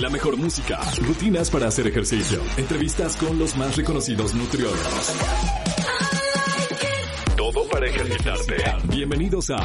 La 0.00 0.08
mejor 0.08 0.36
música, 0.38 0.80
rutinas 1.02 1.50
para 1.50 1.68
hacer 1.68 1.86
ejercicio, 1.86 2.40
entrevistas 2.56 3.16
con 3.16 3.38
los 3.38 3.54
más 3.58 3.76
reconocidos 3.76 4.32
nutriólogos. 4.34 5.14
Todo 7.36 7.68
para 7.68 7.86
ejercitarte. 7.86 8.56
Bienvenidos 8.88 9.50
a 9.50 9.58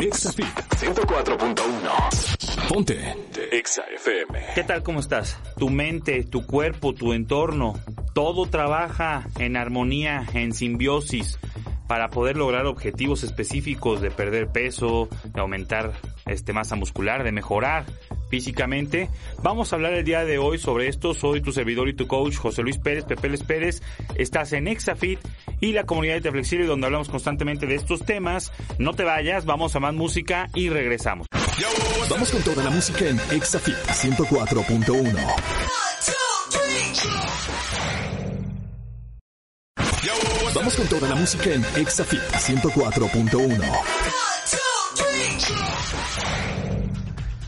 ExaFit 0.00 0.44
104.1. 0.80 2.68
Ponte 2.68 3.14
Exa 3.52 3.84
FM. 3.94 4.46
¿Qué 4.56 4.64
tal? 4.64 4.82
¿Cómo 4.82 4.98
estás? 4.98 5.38
Tu 5.56 5.70
mente, 5.70 6.24
tu 6.24 6.44
cuerpo, 6.44 6.92
tu 6.92 7.12
entorno, 7.12 7.74
todo 8.12 8.46
trabaja 8.46 9.28
en 9.38 9.56
armonía, 9.56 10.26
en 10.34 10.52
simbiosis 10.52 11.38
para 11.86 12.08
poder 12.08 12.36
lograr 12.36 12.66
objetivos 12.66 13.22
específicos 13.22 14.00
de 14.00 14.10
perder 14.10 14.48
peso, 14.48 15.08
de 15.32 15.40
aumentar 15.40 15.92
este 16.26 16.52
masa 16.52 16.74
muscular, 16.74 17.22
de 17.22 17.30
mejorar 17.30 17.86
físicamente. 18.28 19.08
Vamos 19.42 19.72
a 19.72 19.76
hablar 19.76 19.94
el 19.94 20.04
día 20.04 20.24
de 20.24 20.38
hoy 20.38 20.58
sobre 20.58 20.88
esto. 20.88 21.14
Soy 21.14 21.40
tu 21.40 21.52
servidor 21.52 21.88
y 21.88 21.94
tu 21.94 22.06
coach 22.06 22.36
José 22.36 22.62
Luis 22.62 22.78
Pérez, 22.78 23.04
Pepeles 23.04 23.42
Pérez. 23.42 23.82
Estás 24.16 24.52
en 24.52 24.68
Exafit 24.68 25.18
y 25.60 25.72
la 25.72 25.84
comunidad 25.84 26.20
de 26.20 26.30
Flexible 26.30 26.66
donde 26.66 26.86
hablamos 26.86 27.08
constantemente 27.08 27.66
de 27.66 27.74
estos 27.74 28.04
temas. 28.04 28.52
No 28.78 28.94
te 28.94 29.04
vayas, 29.04 29.44
vamos 29.44 29.74
a 29.76 29.80
más 29.80 29.94
música 29.94 30.48
y 30.54 30.68
regresamos. 30.68 31.26
Vamos 32.10 32.30
con 32.30 32.42
toda 32.42 32.62
la 32.62 32.70
música 32.70 33.06
en 33.06 33.18
Exafit 33.30 33.74
104.1. 33.74 35.16
Vamos 40.54 40.76
con 40.76 40.86
toda 40.88 41.08
la 41.08 41.14
música 41.14 41.50
en 41.50 41.64
Exafit 41.76 42.20
104.1. 42.20 44.16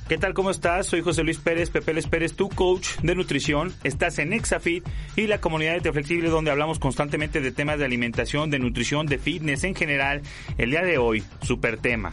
¿Qué 0.09 0.17
tal? 0.17 0.33
¿Cómo 0.33 0.51
estás? 0.51 0.87
Soy 0.87 1.03
José 1.03 1.23
Luis 1.23 1.37
Pérez, 1.37 1.69
Pepeles 1.69 2.07
Pérez, 2.07 2.33
tu 2.33 2.49
coach 2.49 2.97
de 3.03 3.15
nutrición. 3.15 3.75
Estás 3.85 4.19
en 4.19 4.33
Exafit 4.33 4.83
y 5.17 5.27
la 5.27 5.39
comunidad 5.39 5.79
de 5.79 5.93
Te 5.93 6.21
donde 6.31 6.51
hablamos 6.51 6.79
constantemente 6.79 7.43
de 7.43 7.53
temas 7.53 7.79
de 7.79 7.85
alimentación, 7.85 8.49
de 8.49 8.59
nutrición, 8.59 9.05
de 9.05 9.19
fitness 9.19 9.65
en 9.65 9.75
general. 9.75 10.23
El 10.57 10.71
día 10.71 10.83
de 10.83 10.97
hoy, 10.97 11.23
super 11.43 11.77
tema. 11.77 12.13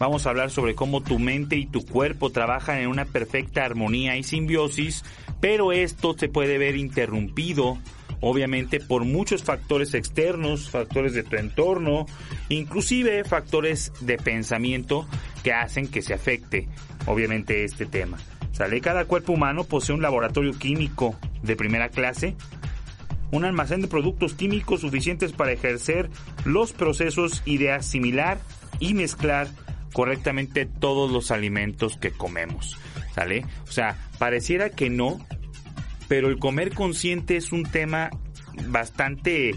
Vamos 0.00 0.26
a 0.26 0.30
hablar 0.30 0.50
sobre 0.50 0.74
cómo 0.74 1.00
tu 1.00 1.20
mente 1.20 1.54
y 1.54 1.66
tu 1.66 1.86
cuerpo 1.86 2.30
trabajan 2.30 2.78
en 2.78 2.88
una 2.88 3.04
perfecta 3.04 3.64
armonía 3.64 4.16
y 4.16 4.24
simbiosis, 4.24 5.04
pero 5.40 5.70
esto 5.70 6.16
se 6.18 6.28
puede 6.28 6.58
ver 6.58 6.74
interrumpido 6.74 7.78
obviamente 8.20 8.80
por 8.80 9.04
muchos 9.04 9.42
factores 9.42 9.94
externos, 9.94 10.70
factores 10.70 11.12
de 11.14 11.22
tu 11.22 11.36
entorno, 11.36 12.06
inclusive 12.48 13.24
factores 13.24 13.92
de 14.00 14.16
pensamiento 14.16 15.06
que 15.42 15.52
hacen 15.52 15.88
que 15.88 16.02
se 16.02 16.14
afecte 16.14 16.68
obviamente 17.06 17.64
este 17.64 17.86
tema. 17.86 18.18
¿Sale? 18.52 18.80
Cada 18.80 19.04
cuerpo 19.04 19.34
humano 19.34 19.64
posee 19.64 19.94
un 19.94 20.02
laboratorio 20.02 20.52
químico 20.52 21.14
de 21.42 21.54
primera 21.54 21.90
clase, 21.90 22.34
un 23.30 23.44
almacén 23.44 23.80
de 23.80 23.88
productos 23.88 24.34
químicos 24.34 24.80
suficientes 24.80 25.32
para 25.32 25.52
ejercer 25.52 26.10
los 26.44 26.72
procesos 26.72 27.42
y 27.44 27.58
de 27.58 27.72
asimilar 27.72 28.38
y 28.80 28.94
mezclar 28.94 29.48
correctamente 29.92 30.66
todos 30.66 31.10
los 31.10 31.30
alimentos 31.30 31.96
que 31.96 32.10
comemos. 32.10 32.76
¿Sale? 33.14 33.44
O 33.68 33.72
sea, 33.72 33.96
pareciera 34.18 34.70
que 34.70 34.90
no, 34.90 35.18
pero 36.08 36.28
el 36.28 36.38
comer 36.38 36.74
consciente 36.74 37.36
es 37.36 37.52
un 37.52 37.64
tema 37.64 38.10
bastante 38.68 39.50
eh, 39.50 39.56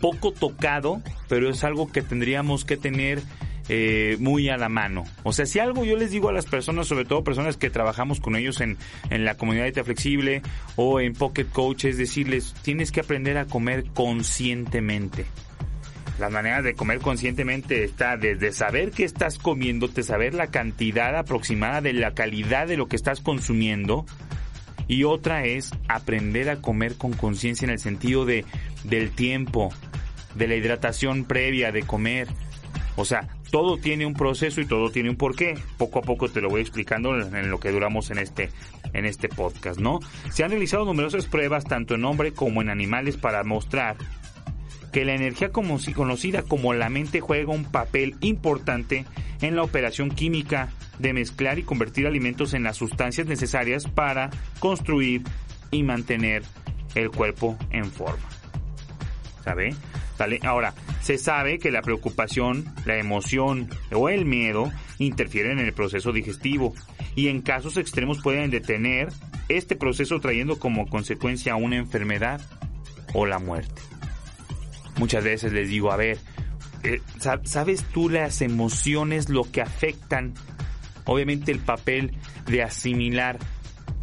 poco 0.00 0.32
tocado, 0.32 1.02
pero 1.28 1.50
es 1.50 1.64
algo 1.64 1.90
que 1.90 2.02
tendríamos 2.02 2.64
que 2.64 2.76
tener 2.76 3.20
eh, 3.68 4.16
muy 4.20 4.48
a 4.50 4.56
la 4.56 4.68
mano. 4.68 5.04
O 5.22 5.32
sea, 5.32 5.46
si 5.46 5.58
algo 5.58 5.84
yo 5.84 5.96
les 5.96 6.10
digo 6.10 6.28
a 6.28 6.32
las 6.32 6.46
personas, 6.46 6.86
sobre 6.86 7.04
todo 7.04 7.24
personas 7.24 7.56
que 7.56 7.70
trabajamos 7.70 8.20
con 8.20 8.36
ellos 8.36 8.60
en, 8.60 8.76
en 9.10 9.24
la 9.24 9.36
comunidad 9.36 9.72
de 9.72 9.84
Flexible 9.84 10.42
o 10.76 11.00
en 11.00 11.14
Pocket 11.14 11.46
Coach, 11.46 11.86
es 11.86 11.96
decirles, 11.96 12.54
tienes 12.62 12.92
que 12.92 13.00
aprender 13.00 13.38
a 13.38 13.46
comer 13.46 13.84
conscientemente. 13.94 15.24
La 16.20 16.28
manera 16.28 16.62
de 16.62 16.74
comer 16.74 17.00
conscientemente 17.00 17.82
está 17.82 18.16
desde 18.16 18.52
saber 18.52 18.92
qué 18.92 19.02
estás 19.04 19.38
comiendo, 19.38 19.88
de 19.88 20.02
saber 20.04 20.34
la 20.34 20.46
cantidad 20.46 21.16
aproximada 21.16 21.80
de 21.80 21.92
la 21.92 22.14
calidad 22.14 22.68
de 22.68 22.76
lo 22.76 22.86
que 22.86 22.94
estás 22.94 23.20
consumiendo, 23.20 24.06
y 24.88 25.04
otra 25.04 25.44
es 25.44 25.70
aprender 25.88 26.50
a 26.50 26.56
comer 26.56 26.96
con 26.96 27.12
conciencia 27.12 27.66
en 27.66 27.70
el 27.70 27.78
sentido 27.78 28.24
de 28.24 28.44
del 28.84 29.10
tiempo, 29.10 29.72
de 30.34 30.48
la 30.48 30.56
hidratación 30.56 31.24
previa 31.24 31.72
de 31.72 31.82
comer. 31.82 32.28
O 32.96 33.04
sea, 33.04 33.28
todo 33.50 33.78
tiene 33.78 34.06
un 34.06 34.14
proceso 34.14 34.60
y 34.60 34.66
todo 34.66 34.90
tiene 34.90 35.10
un 35.10 35.16
porqué. 35.16 35.56
Poco 35.78 36.00
a 36.00 36.02
poco 36.02 36.28
te 36.28 36.40
lo 36.40 36.48
voy 36.48 36.60
explicando 36.60 37.18
en 37.18 37.50
lo 37.50 37.60
que 37.60 37.70
duramos 37.70 38.10
en 38.10 38.18
este 38.18 38.50
en 38.92 39.04
este 39.04 39.28
podcast, 39.28 39.80
¿no? 39.80 40.00
Se 40.32 40.44
han 40.44 40.50
realizado 40.50 40.84
numerosas 40.84 41.26
pruebas 41.26 41.64
tanto 41.64 41.94
en 41.94 42.04
hombre 42.04 42.32
como 42.32 42.62
en 42.62 42.70
animales 42.70 43.16
para 43.16 43.42
mostrar 43.44 43.96
que 44.92 45.04
la 45.04 45.14
energía 45.14 45.50
como, 45.50 45.78
conocida 45.94 46.42
como 46.42 46.72
la 46.72 46.88
mente 46.88 47.20
juega 47.20 47.52
un 47.52 47.64
papel 47.64 48.14
importante 48.20 49.04
en 49.40 49.56
la 49.56 49.64
operación 49.64 50.10
química 50.10 50.68
de 50.98 51.12
mezclar 51.12 51.58
y 51.58 51.62
convertir 51.62 52.06
alimentos 52.06 52.54
en 52.54 52.62
las 52.62 52.76
sustancias 52.76 53.26
necesarias 53.26 53.86
para 53.86 54.30
construir 54.58 55.22
y 55.70 55.82
mantener 55.82 56.42
el 56.94 57.10
cuerpo 57.10 57.58
en 57.70 57.86
forma. 57.86 58.28
¿Sabe? 59.44 59.74
Ahora, 60.42 60.74
se 61.02 61.18
sabe 61.18 61.58
que 61.58 61.70
la 61.70 61.82
preocupación, 61.82 62.64
la 62.86 62.96
emoción 62.96 63.68
o 63.92 64.08
el 64.08 64.24
miedo 64.24 64.72
interfieren 64.98 65.58
en 65.58 65.66
el 65.66 65.72
proceso 65.72 66.12
digestivo 66.12 66.72
y 67.16 67.28
en 67.28 67.42
casos 67.42 67.76
extremos 67.76 68.22
pueden 68.22 68.50
detener 68.50 69.08
este 69.48 69.76
proceso 69.76 70.20
trayendo 70.20 70.58
como 70.58 70.88
consecuencia 70.88 71.56
una 71.56 71.76
enfermedad 71.76 72.40
o 73.12 73.26
la 73.26 73.38
muerte 73.38 73.82
muchas 74.96 75.24
veces 75.24 75.52
les 75.52 75.68
digo, 75.68 75.92
a 75.92 75.96
ver, 75.96 76.18
eh, 76.82 77.00
¿sabes 77.44 77.84
tú 77.92 78.08
las 78.08 78.40
emociones, 78.42 79.28
lo 79.28 79.50
que 79.50 79.60
afectan? 79.60 80.34
Obviamente 81.04 81.52
el 81.52 81.60
papel 81.60 82.12
de 82.46 82.62
asimilar 82.62 83.38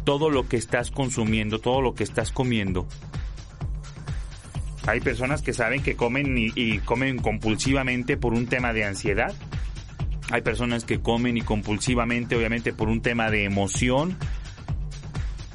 todo 0.04 0.30
lo 0.30 0.48
que 0.48 0.56
estás 0.56 0.90
consumiendo, 0.90 1.60
todo 1.60 1.80
lo 1.80 1.94
que 1.94 2.04
estás 2.04 2.32
comiendo. 2.32 2.86
Hay 4.86 5.00
personas 5.00 5.42
que 5.42 5.52
saben 5.52 5.82
que 5.82 5.94
comen 5.94 6.34
y, 6.36 6.78
comen 6.80 7.18
compulsivamente 7.18 8.16
por 8.16 8.34
un 8.34 8.46
tema 8.46 8.72
de 8.72 8.84
ansiedad. 8.84 9.32
Hay 10.30 10.42
personas 10.42 10.84
que 10.84 11.00
comen 11.00 11.36
y 11.36 11.42
compulsivamente, 11.42 12.34
obviamente, 12.36 12.72
por 12.72 12.88
un 12.88 13.00
tema 13.00 13.30
de 13.30 13.44
emoción 13.44 14.16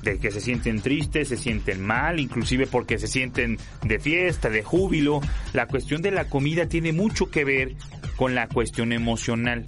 de 0.03 0.19
que 0.19 0.31
se 0.31 0.39
sienten 0.39 0.81
tristes, 0.81 1.27
se 1.27 1.35
sienten 1.35 1.81
mal, 1.81 2.19
inclusive 2.19 2.67
porque 2.67 2.97
se 2.97 3.07
sienten 3.07 3.57
de 3.83 3.99
fiesta, 3.99 4.49
de 4.49 4.63
júbilo. 4.63 5.19
La 5.51 5.67
cuestión 5.67 6.01
de 6.01 6.11
la 6.11 6.29
comida 6.29 6.69
tiene 6.69 6.93
mucho 6.93 7.29
que 7.29 7.43
ver 7.43 7.75
con 8.15 8.33
la 8.33 8.47
cuestión 8.47 8.93
emocional. 8.93 9.65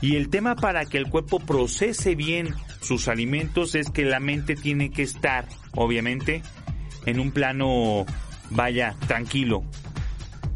Y 0.00 0.16
el 0.16 0.30
tema 0.30 0.56
para 0.56 0.86
que 0.86 0.98
el 0.98 1.08
cuerpo 1.08 1.40
procese 1.40 2.14
bien 2.14 2.54
sus 2.80 3.08
alimentos 3.08 3.74
es 3.74 3.90
que 3.90 4.04
la 4.04 4.20
mente 4.20 4.56
tiene 4.56 4.90
que 4.90 5.02
estar, 5.02 5.46
obviamente, 5.72 6.42
en 7.06 7.20
un 7.20 7.32
plano, 7.32 8.06
vaya, 8.50 8.96
tranquilo. 9.06 9.62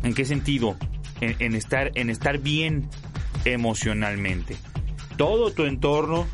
¿En 0.03 0.15
qué 0.15 0.25
sentido? 0.25 0.77
En, 1.21 1.55
estar, 1.55 1.91
en 1.95 2.11
estar 2.11 2.39
bien 2.39 2.89
emocionalmente. 3.45 4.57
Todo 5.17 5.53
tu 5.53 5.65
entorno 5.65 6.27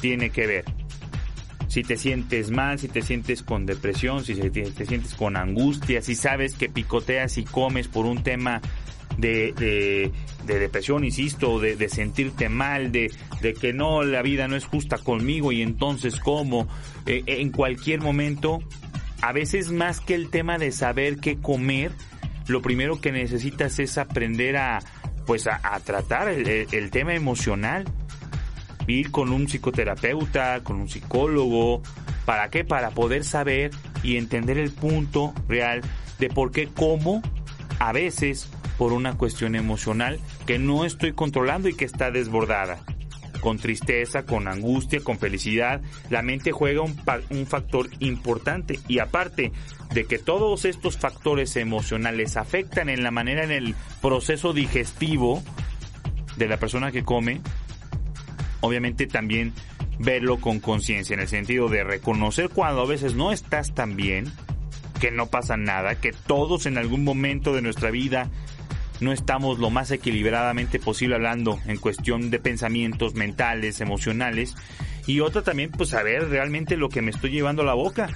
tiene 0.00 0.30
que 0.30 0.46
ver 0.46 0.64
si 1.74 1.82
te 1.82 1.96
sientes 1.96 2.52
mal, 2.52 2.78
si 2.78 2.86
te 2.86 3.02
sientes 3.02 3.42
con 3.42 3.66
depresión, 3.66 4.24
si 4.24 4.34
te, 4.34 4.86
sientes 4.86 5.14
con 5.14 5.36
angustia, 5.36 6.02
si 6.02 6.14
sabes 6.14 6.54
que 6.54 6.68
picoteas 6.68 7.36
y 7.36 7.44
comes 7.44 7.88
por 7.88 8.06
un 8.06 8.22
tema 8.22 8.60
de, 9.18 10.12
de, 10.44 10.58
depresión, 10.58 11.04
insisto, 11.04 11.58
de, 11.60 11.76
de 11.76 11.88
sentirte 11.88 12.48
mal, 12.48 12.92
de, 12.92 13.12
de, 13.40 13.54
que 13.54 13.72
no, 13.72 14.02
la 14.02 14.22
vida 14.22 14.48
no 14.48 14.56
es 14.56 14.66
justa 14.66 14.98
conmigo 14.98 15.52
y 15.52 15.62
entonces 15.62 16.18
como 16.20 16.68
eh, 17.06 17.22
en 17.26 17.50
cualquier 17.50 18.00
momento, 18.00 18.60
a 19.22 19.32
veces 19.32 19.70
más 19.70 20.00
que 20.00 20.14
el 20.14 20.30
tema 20.30 20.58
de 20.58 20.72
saber 20.72 21.18
qué 21.18 21.38
comer, 21.38 21.92
lo 22.46 22.62
primero 22.62 23.00
que 23.00 23.12
necesitas 23.12 23.78
es 23.78 23.98
aprender 23.98 24.56
a, 24.56 24.80
pues 25.26 25.46
a, 25.46 25.60
tratar 25.80 26.28
el 26.28 26.90
tema 26.90 27.14
emocional 27.14 27.84
ir 28.86 29.10
con 29.10 29.32
un 29.32 29.48
psicoterapeuta, 29.48 30.62
con 30.62 30.76
un 30.76 30.88
psicólogo. 30.88 31.82
¿Para 32.24 32.48
qué? 32.50 32.64
Para 32.64 32.90
poder 32.90 33.24
saber 33.24 33.70
y 34.02 34.16
entender 34.16 34.58
el 34.58 34.70
punto 34.70 35.34
real 35.48 35.82
de 36.18 36.28
por 36.28 36.52
qué, 36.52 36.68
cómo, 36.68 37.22
a 37.78 37.92
veces 37.92 38.48
por 38.78 38.92
una 38.92 39.16
cuestión 39.16 39.54
emocional 39.54 40.18
que 40.46 40.58
no 40.58 40.84
estoy 40.84 41.12
controlando 41.12 41.68
y 41.68 41.74
que 41.74 41.84
está 41.84 42.10
desbordada. 42.10 42.84
Con 43.40 43.58
tristeza, 43.58 44.24
con 44.24 44.48
angustia, 44.48 45.00
con 45.00 45.18
felicidad, 45.18 45.82
la 46.08 46.22
mente 46.22 46.50
juega 46.50 46.80
un, 46.80 46.98
un 47.30 47.46
factor 47.46 47.90
importante 48.00 48.80
y 48.88 49.00
aparte 49.00 49.52
de 49.92 50.06
que 50.06 50.18
todos 50.18 50.64
estos 50.64 50.96
factores 50.96 51.56
emocionales 51.56 52.36
afectan 52.36 52.88
en 52.88 53.02
la 53.02 53.10
manera 53.10 53.44
en 53.44 53.50
el 53.50 53.74
proceso 54.00 54.52
digestivo 54.52 55.42
de 56.36 56.48
la 56.48 56.56
persona 56.56 56.90
que 56.90 57.04
come, 57.04 57.40
obviamente 58.60 59.06
también 59.06 59.52
verlo 59.98 60.38
con 60.40 60.58
conciencia, 60.58 61.14
en 61.14 61.20
el 61.20 61.28
sentido 61.28 61.68
de 61.68 61.84
reconocer 61.84 62.48
cuando 62.48 62.82
a 62.82 62.86
veces 62.86 63.14
no 63.14 63.30
estás 63.30 63.74
tan 63.74 63.94
bien, 63.94 64.32
que 65.00 65.10
no 65.10 65.26
pasa 65.26 65.56
nada, 65.56 65.96
que 65.96 66.12
todos 66.12 66.66
en 66.66 66.78
algún 66.78 67.04
momento 67.04 67.52
de 67.52 67.62
nuestra 67.62 67.90
vida 67.90 68.30
no 69.04 69.12
estamos 69.12 69.58
lo 69.58 69.70
más 69.70 69.90
equilibradamente 69.90 70.78
posible 70.78 71.14
hablando 71.14 71.60
en 71.66 71.76
cuestión 71.76 72.30
de 72.30 72.38
pensamientos 72.40 73.14
mentales, 73.14 73.80
emocionales, 73.80 74.54
y 75.06 75.20
otra 75.20 75.42
también 75.42 75.70
pues 75.70 75.90
saber 75.90 76.28
realmente 76.28 76.76
lo 76.76 76.88
que 76.88 77.02
me 77.02 77.10
estoy 77.10 77.30
llevando 77.30 77.62
a 77.62 77.66
la 77.66 77.74
boca, 77.74 78.08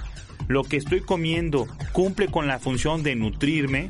lo 0.47 0.63
que 0.63 0.77
estoy 0.77 1.01
comiendo 1.01 1.67
cumple 1.93 2.27
con 2.27 2.47
la 2.47 2.59
función 2.59 3.03
de 3.03 3.15
nutrirme, 3.15 3.89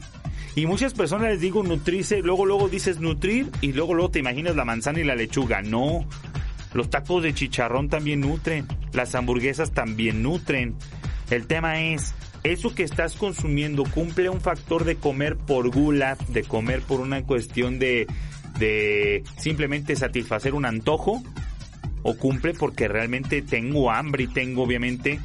y 0.56 0.66
muchas 0.66 0.94
personas 0.94 1.30
les 1.30 1.42
digo 1.42 1.63
nutrirse, 1.63 2.22
luego 2.22 2.46
luego 2.46 2.68
dices 2.68 3.00
nutrir 3.00 3.50
y 3.62 3.72
luego 3.72 3.94
luego 3.94 4.12
te 4.12 4.19
imaginas 4.19 4.56
la 4.56 4.66
manzana 4.66 5.00
y 5.00 5.04
la 5.04 5.16
lechuga. 5.16 5.62
No. 5.62 6.06
Los 6.74 6.90
tacos 6.90 7.24
de 7.24 7.34
chicharrón 7.34 7.88
también 7.88 8.19
nutren, 8.22 8.68
las 8.92 9.16
hamburguesas 9.16 9.72
también 9.72 10.22
nutren. 10.22 10.75
El 11.30 11.48
tema 11.48 11.80
es, 11.81 12.13
¿eso 12.44 12.74
que 12.74 12.83
estás 12.83 13.15
consumiendo 13.15 13.83
cumple 13.83 14.30
un 14.30 14.41
factor 14.41 14.86
de 14.86 14.95
comer 14.95 15.38
por 15.38 15.69
gula, 15.69 16.18
de 16.30 16.44
comer 16.44 16.81
por 16.81 17.00
una 17.00 17.24
cuestión 17.24 17.80
de, 17.80 18.07
de 18.57 19.24
simplemente 19.38 19.95
satisfacer 19.95 20.53
un 20.53 20.65
antojo? 20.65 21.24
¿O 22.01 22.15
cumple 22.15 22.53
porque 22.53 22.88
realmente 22.88 23.41
tengo 23.41 23.91
hambre 23.91 24.24
y 24.24 24.27
tengo 24.27 24.63
obviamente 24.63 25.19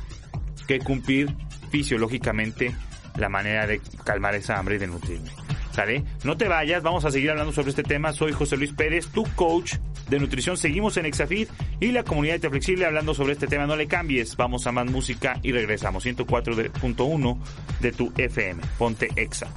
que 0.66 0.81
cumplir 0.81 1.34
fisiológicamente 1.70 2.75
la 3.17 3.28
manera 3.28 3.67
de 3.67 3.81
calmar 4.05 4.34
esa 4.34 4.58
hambre 4.58 4.76
y 4.76 4.78
de 4.78 4.87
nutrirme. 4.87 5.31
¿Sale? 5.72 6.05
No 6.22 6.37
te 6.37 6.49
vayas, 6.49 6.82
vamos 6.82 7.05
a 7.05 7.10
seguir 7.10 7.31
hablando 7.31 7.52
sobre 7.52 7.70
este 7.70 7.82
tema. 7.82 8.12
Soy 8.12 8.32
José 8.32 8.56
Luis 8.56 8.72
Pérez, 8.72 9.08
tu 9.08 9.25
coach 9.34 9.75
de 10.09 10.21
nutrición. 10.21 10.56
Seguimos 10.56 10.97
en 10.97 11.06
Exafit 11.06 11.49
y 11.81 11.93
la 11.93 12.05
comunidad 12.05 12.41
de 12.41 12.51
Flexible 12.51 12.87
hablando 12.87 13.15
sobre 13.15 13.33
este 13.33 13.47
tema. 13.47 13.67
No 13.67 13.77
le 13.77 13.87
cambies, 13.87 14.37
vamos 14.37 14.67
a 14.67 14.73
más 14.73 14.87
música 14.87 15.39
y 15.43 15.53
regresamos. 15.53 16.05
104.1 16.05 17.39
de 17.81 17.93
tu 17.93 18.12
FM. 18.17 18.62
Ponte 18.79 19.09
Exa. 19.17 19.49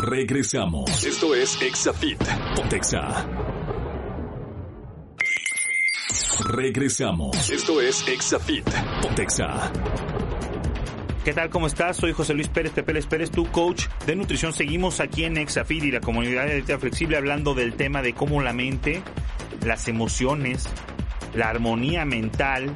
Regresamos. 0.00 1.04
Esto 1.04 1.34
es 1.34 1.60
Exafit. 1.60 2.22
Ponte 2.56 2.76
Exa. 2.76 3.28
Regresamos. 6.48 7.50
Esto 7.50 7.80
es 7.80 8.08
Exafit. 8.08 8.64
Ponte 9.02 9.22
Exa. 9.22 9.70
¿Qué 11.24 11.34
tal? 11.34 11.50
¿Cómo 11.50 11.66
estás? 11.66 11.98
Soy 11.98 12.12
José 12.12 12.32
Luis 12.32 12.48
Pérez 12.48 12.72
Pepeles 12.72 13.04
Pérez, 13.04 13.30
tu 13.30 13.44
coach 13.50 13.88
de 14.06 14.16
nutrición. 14.16 14.54
Seguimos 14.54 15.00
aquí 15.00 15.24
en 15.24 15.36
Exafid 15.36 15.82
y 15.82 15.90
la 15.90 16.00
comunidad 16.00 16.46
de 16.46 16.54
dieta 16.54 16.78
flexible 16.78 17.18
hablando 17.18 17.52
del 17.52 17.74
tema 17.74 18.00
de 18.00 18.14
cómo 18.14 18.40
la 18.40 18.54
mente, 18.54 19.02
las 19.62 19.86
emociones, 19.88 20.66
la 21.34 21.50
armonía 21.50 22.06
mental, 22.06 22.74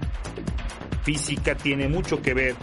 física 1.04 1.54
tiene 1.54 1.88
mucho 1.88 2.20
que 2.20 2.34
ver 2.34 2.54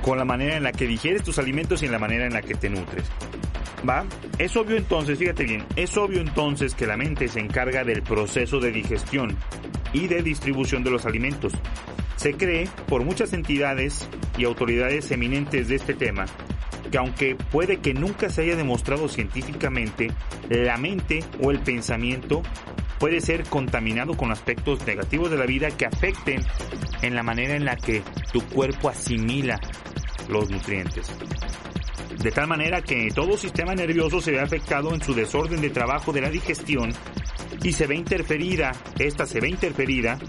con 0.00 0.16
la 0.16 0.24
manera 0.24 0.56
en 0.56 0.62
la 0.62 0.72
que 0.72 0.86
digieres 0.86 1.22
tus 1.22 1.38
alimentos 1.38 1.82
y 1.82 1.86
en 1.86 1.92
la 1.92 1.98
manera 1.98 2.24
en 2.24 2.32
la 2.32 2.40
que 2.40 2.54
te 2.54 2.70
nutres. 2.70 3.04
¿Va? 3.86 4.06
Es 4.38 4.56
obvio 4.56 4.78
entonces, 4.78 5.18
fíjate 5.18 5.44
bien, 5.44 5.66
es 5.76 5.94
obvio 5.98 6.22
entonces 6.22 6.74
que 6.74 6.86
la 6.86 6.96
mente 6.96 7.28
se 7.28 7.40
encarga 7.40 7.84
del 7.84 8.02
proceso 8.02 8.60
de 8.60 8.72
digestión 8.72 9.36
y 9.92 10.06
de 10.06 10.22
distribución 10.22 10.82
de 10.82 10.90
los 10.90 11.04
alimentos. 11.04 11.52
Se 12.16 12.34
cree 12.34 12.68
por 12.88 13.04
muchas 13.04 13.32
entidades 13.32 14.08
y 14.38 14.44
autoridades 14.44 15.10
eminentes 15.10 15.68
de 15.68 15.76
este 15.76 15.94
tema 15.94 16.26
que 16.90 16.98
aunque 16.98 17.34
puede 17.34 17.78
que 17.78 17.94
nunca 17.94 18.28
se 18.28 18.42
haya 18.42 18.54
demostrado 18.54 19.08
científicamente, 19.08 20.10
la 20.50 20.76
mente 20.76 21.24
o 21.40 21.50
el 21.50 21.58
pensamiento 21.60 22.42
puede 22.98 23.20
ser 23.20 23.44
contaminado 23.44 24.16
con 24.16 24.30
aspectos 24.30 24.86
negativos 24.86 25.30
de 25.30 25.38
la 25.38 25.46
vida 25.46 25.70
que 25.70 25.86
afecten 25.86 26.40
en 27.00 27.14
la 27.14 27.22
manera 27.22 27.56
en 27.56 27.64
la 27.64 27.76
que 27.76 28.02
tu 28.32 28.40
cuerpo 28.42 28.90
asimila 28.90 29.58
los 30.28 30.50
nutrientes. 30.50 31.10
De 32.22 32.30
tal 32.30 32.46
manera 32.46 32.82
que 32.82 33.08
todo 33.12 33.36
sistema 33.36 33.74
nervioso 33.74 34.20
se 34.20 34.30
ve 34.30 34.38
afectado 34.38 34.94
en 34.94 35.02
su 35.02 35.12
desorden 35.12 35.60
de 35.60 35.70
trabajo 35.70 36.12
de 36.12 36.20
la 36.20 36.30
digestión 36.30 36.90
y 37.64 37.72
se 37.72 37.88
ve 37.88 37.96
interferida, 37.96 38.70
esta 38.96 39.26
se 39.26 39.40
ve 39.40 39.48
interferida 39.48 40.20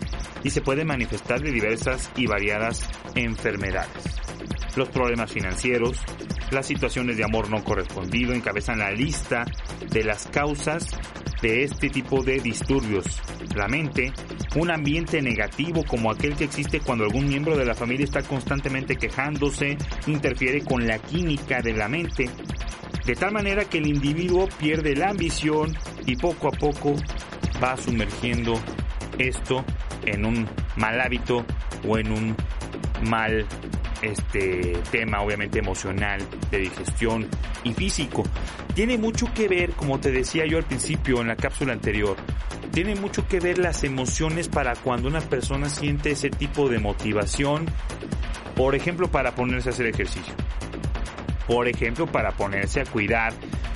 y 0.43 0.49
se 0.49 0.61
puede 0.61 0.85
manifestar 0.85 1.39
de 1.39 1.51
diversas 1.51 2.09
y 2.15 2.25
variadas 2.25 2.89
enfermedades. 3.13 4.19
Los 4.75 4.89
problemas 4.89 5.31
financieros, 5.31 6.01
las 6.49 6.65
situaciones 6.65 7.17
de 7.17 7.25
amor 7.25 7.51
no 7.51 7.63
correspondido 7.63 8.33
encabezan 8.33 8.79
la 8.79 8.89
lista 8.89 9.45
de 9.91 10.03
las 10.03 10.25
causas 10.27 10.87
de 11.43 11.65
este 11.65 11.89
tipo 11.89 12.23
de 12.23 12.39
disturbios. 12.39 13.05
La 13.53 13.67
mente, 13.67 14.13
un 14.55 14.71
ambiente 14.71 15.21
negativo 15.21 15.83
como 15.83 16.09
aquel 16.09 16.35
que 16.37 16.45
existe 16.45 16.79
cuando 16.79 17.03
algún 17.03 17.27
miembro 17.27 17.57
de 17.57 17.65
la 17.65 17.75
familia 17.75 18.05
está 18.05 18.23
constantemente 18.23 18.95
quejándose, 18.95 19.77
interfiere 20.07 20.63
con 20.63 20.87
la 20.87 20.99
química 20.99 21.61
de 21.61 21.73
la 21.73 21.89
mente, 21.89 22.29
de 23.05 23.15
tal 23.15 23.33
manera 23.33 23.65
que 23.65 23.79
el 23.79 23.87
individuo 23.87 24.47
pierde 24.57 24.95
la 24.95 25.09
ambición 25.09 25.75
y 26.05 26.15
poco 26.15 26.47
a 26.47 26.51
poco 26.51 26.95
va 27.61 27.75
sumergiendo 27.75 28.57
esto 29.19 29.65
en 30.05 30.25
un 30.25 30.47
mal 30.77 31.01
hábito 31.01 31.45
o 31.85 31.97
en 31.97 32.09
un 32.09 32.35
mal 33.09 33.45
este 34.03 34.77
tema 34.91 35.21
obviamente 35.21 35.59
emocional 35.59 36.21
de 36.51 36.59
digestión 36.59 37.27
y 37.63 37.73
físico. 37.73 38.23
Tiene 38.75 38.97
mucho 38.97 39.33
que 39.33 39.47
ver 39.47 39.71
como 39.71 39.99
te 39.99 40.11
decía 40.11 40.45
yo 40.45 40.57
al 40.57 40.65
principio 40.65 41.21
en 41.21 41.27
la 41.27 41.35
cápsula 41.35 41.73
anterior 41.73 42.17
tiene 42.73 42.95
mucho 42.95 43.27
que 43.27 43.39
ver 43.39 43.59
las 43.59 43.83
emociones 43.83 44.49
para 44.49 44.75
cuando 44.75 45.07
una 45.07 45.21
persona 45.21 45.69
siente 45.69 46.09
ese 46.09 46.31
tipo 46.31 46.69
de 46.69 46.79
motivación. 46.79 47.67
Por 48.55 48.73
ejemplo 48.73 49.11
para 49.11 49.35
ponerse 49.35 49.69
a 49.69 49.73
hacer 49.73 49.85
ejercicio. 49.85 50.33
Por 51.45 51.67
ejemplo 51.67 52.07
para 52.07 52.31
ponerse 52.31 52.81
a 52.81 52.85
cuidar 52.85 53.31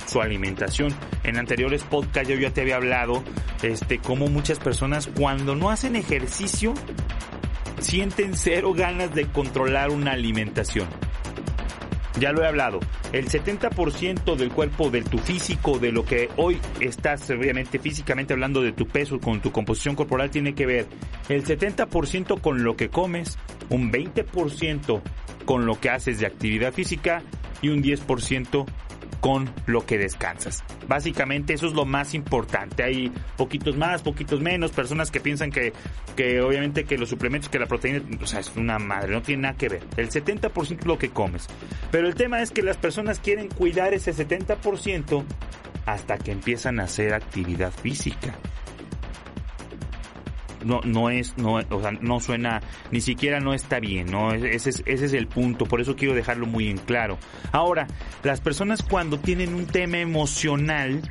su 0.06 0.20
alimentación. 0.20 0.92
En 1.22 1.38
anteriores 1.38 1.84
podcasts 1.84 2.28
yo 2.28 2.34
ya 2.34 2.50
te 2.50 2.62
había 2.62 2.74
hablado 2.74 3.22
este 3.62 3.98
cómo 3.98 4.26
muchas 4.26 4.58
personas 4.58 5.06
cuando 5.06 5.54
no 5.54 5.70
hacen 5.70 5.94
ejercicio 5.94 6.74
sienten 7.80 8.34
cero 8.34 8.72
ganas 8.74 9.14
de 9.14 9.26
controlar 9.26 9.90
una 9.90 10.12
alimentación. 10.12 10.88
Ya 12.18 12.32
lo 12.32 12.42
he 12.42 12.48
hablado, 12.48 12.80
el 13.12 13.28
70% 13.28 14.34
del 14.34 14.50
cuerpo, 14.50 14.90
de 14.90 15.02
tu 15.02 15.18
físico, 15.18 15.78
de 15.78 15.92
lo 15.92 16.04
que 16.04 16.28
hoy 16.36 16.58
estás 16.80 17.30
obviamente 17.30 17.78
físicamente 17.78 18.32
hablando 18.32 18.60
de 18.60 18.72
tu 18.72 18.88
peso, 18.88 19.20
con 19.20 19.40
tu 19.40 19.52
composición 19.52 19.94
corporal, 19.94 20.30
tiene 20.30 20.54
que 20.54 20.66
ver 20.66 20.86
el 21.28 21.44
70% 21.44 22.40
con 22.40 22.64
lo 22.64 22.76
que 22.76 22.88
comes, 22.88 23.38
un 23.68 23.92
20% 23.92 25.00
con 25.44 25.64
lo 25.64 25.78
que 25.78 25.90
haces 25.90 26.18
de 26.18 26.26
actividad 26.26 26.72
física 26.72 27.22
y 27.62 27.68
un 27.68 27.82
10% 27.82 28.66
con 29.20 29.50
lo 29.66 29.84
que 29.84 29.98
descansas. 29.98 30.64
Básicamente 30.86 31.54
eso 31.54 31.66
es 31.66 31.74
lo 31.74 31.84
más 31.84 32.14
importante. 32.14 32.82
Hay 32.82 33.12
poquitos 33.36 33.76
más, 33.76 34.02
poquitos 34.02 34.40
menos, 34.40 34.70
personas 34.70 35.10
que 35.10 35.20
piensan 35.20 35.50
que, 35.50 35.72
que 36.16 36.40
obviamente 36.40 36.84
que 36.84 36.98
los 36.98 37.08
suplementos, 37.08 37.48
que 37.48 37.58
la 37.58 37.66
proteína, 37.66 38.02
o 38.20 38.26
sea, 38.26 38.40
es 38.40 38.52
una 38.56 38.78
madre, 38.78 39.12
no 39.12 39.22
tiene 39.22 39.42
nada 39.42 39.56
que 39.56 39.68
ver. 39.68 39.82
El 39.96 40.10
70% 40.10 40.80
es 40.80 40.86
lo 40.86 40.98
que 40.98 41.10
comes. 41.10 41.46
Pero 41.90 42.08
el 42.08 42.14
tema 42.14 42.42
es 42.42 42.50
que 42.50 42.62
las 42.62 42.76
personas 42.76 43.18
quieren 43.18 43.48
cuidar 43.48 43.94
ese 43.94 44.12
70% 44.12 45.24
hasta 45.86 46.18
que 46.18 46.32
empiezan 46.32 46.80
a 46.80 46.84
hacer 46.84 47.14
actividad 47.14 47.72
física 47.72 48.34
no, 50.64 50.80
no 50.84 51.10
es, 51.10 51.36
no, 51.36 51.54
o 51.54 51.80
sea, 51.80 51.92
no 51.92 52.20
suena, 52.20 52.60
ni 52.90 53.00
siquiera 53.00 53.40
no 53.40 53.54
está 53.54 53.80
bien, 53.80 54.10
¿no? 54.10 54.32
Ese 54.32 54.70
es, 54.70 54.82
ese 54.86 55.04
es 55.06 55.12
el 55.12 55.26
punto, 55.26 55.66
por 55.66 55.80
eso 55.80 55.96
quiero 55.96 56.14
dejarlo 56.14 56.46
muy 56.46 56.68
en 56.68 56.78
claro. 56.78 57.18
Ahora, 57.52 57.86
las 58.22 58.40
personas 58.40 58.82
cuando 58.82 59.18
tienen 59.18 59.54
un 59.54 59.66
tema 59.66 59.98
emocional, 59.98 61.02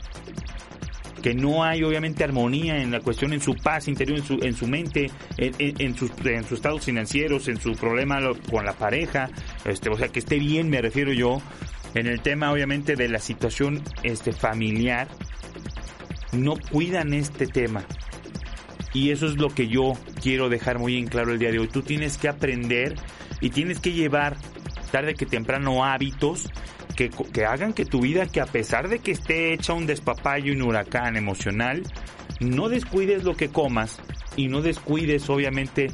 que 1.21 1.33
no 1.33 1.63
hay 1.63 1.83
obviamente 1.83 2.23
armonía 2.23 2.77
en 2.77 2.91
la 2.91 2.99
cuestión, 2.99 3.33
en 3.33 3.41
su 3.41 3.55
paz 3.55 3.87
interior, 3.87 4.19
en 4.19 4.25
su, 4.25 4.33
en 4.41 4.55
su 4.55 4.67
mente, 4.67 5.09
en, 5.37 5.53
en, 5.57 5.95
sus, 5.95 6.11
en 6.23 6.43
sus 6.43 6.53
estados 6.53 6.85
financieros, 6.85 7.47
en 7.47 7.59
su 7.59 7.73
problema 7.73 8.19
con 8.49 8.65
la 8.65 8.73
pareja, 8.73 9.29
este, 9.65 9.89
o 9.89 9.97
sea, 9.97 10.09
que 10.09 10.19
esté 10.19 10.39
bien, 10.39 10.69
me 10.69 10.81
refiero 10.81 11.11
yo, 11.13 11.41
en 11.95 12.07
el 12.07 12.21
tema 12.21 12.51
obviamente 12.51 12.95
de 12.95 13.09
la 13.09 13.19
situación 13.19 13.81
este, 14.03 14.31
familiar, 14.31 15.07
no 16.33 16.55
cuidan 16.71 17.13
este 17.13 17.47
tema 17.47 17.85
Y 18.97 19.11
eso 19.11 19.27
es 19.27 19.37
lo 19.37 19.49
que 19.49 19.67
yo 19.67 19.93
quiero 20.23 20.49
dejar 20.49 20.79
muy 20.79 20.97
en 20.97 21.05
claro 21.05 21.31
el 21.31 21.37
día 21.37 21.51
de 21.51 21.59
hoy. 21.59 21.67
Tú 21.67 21.83
tienes 21.83 22.17
que 22.17 22.27
aprender 22.27 22.95
y 23.41 23.51
tienes 23.51 23.79
que 23.79 23.91
llevar 23.91 24.37
tarde 24.91 25.13
que 25.13 25.27
temprano 25.27 25.85
hábitos 25.85 26.49
que, 26.95 27.11
que, 27.11 27.45
hagan 27.45 27.73
que 27.73 27.85
tu 27.85 28.01
vida, 28.01 28.25
que 28.25 28.41
a 28.41 28.47
pesar 28.47 28.89
de 28.89 28.97
que 28.97 29.11
esté 29.11 29.53
hecha 29.53 29.73
un 29.73 29.85
despapayo 29.85 30.51
y 30.51 30.55
un 30.55 30.63
huracán 30.63 31.15
emocional, 31.15 31.83
no 32.39 32.69
descuides 32.69 33.23
lo 33.23 33.35
que 33.35 33.49
comas 33.49 33.99
y 34.35 34.47
no 34.47 34.63
descuides 34.63 35.29
obviamente 35.29 35.91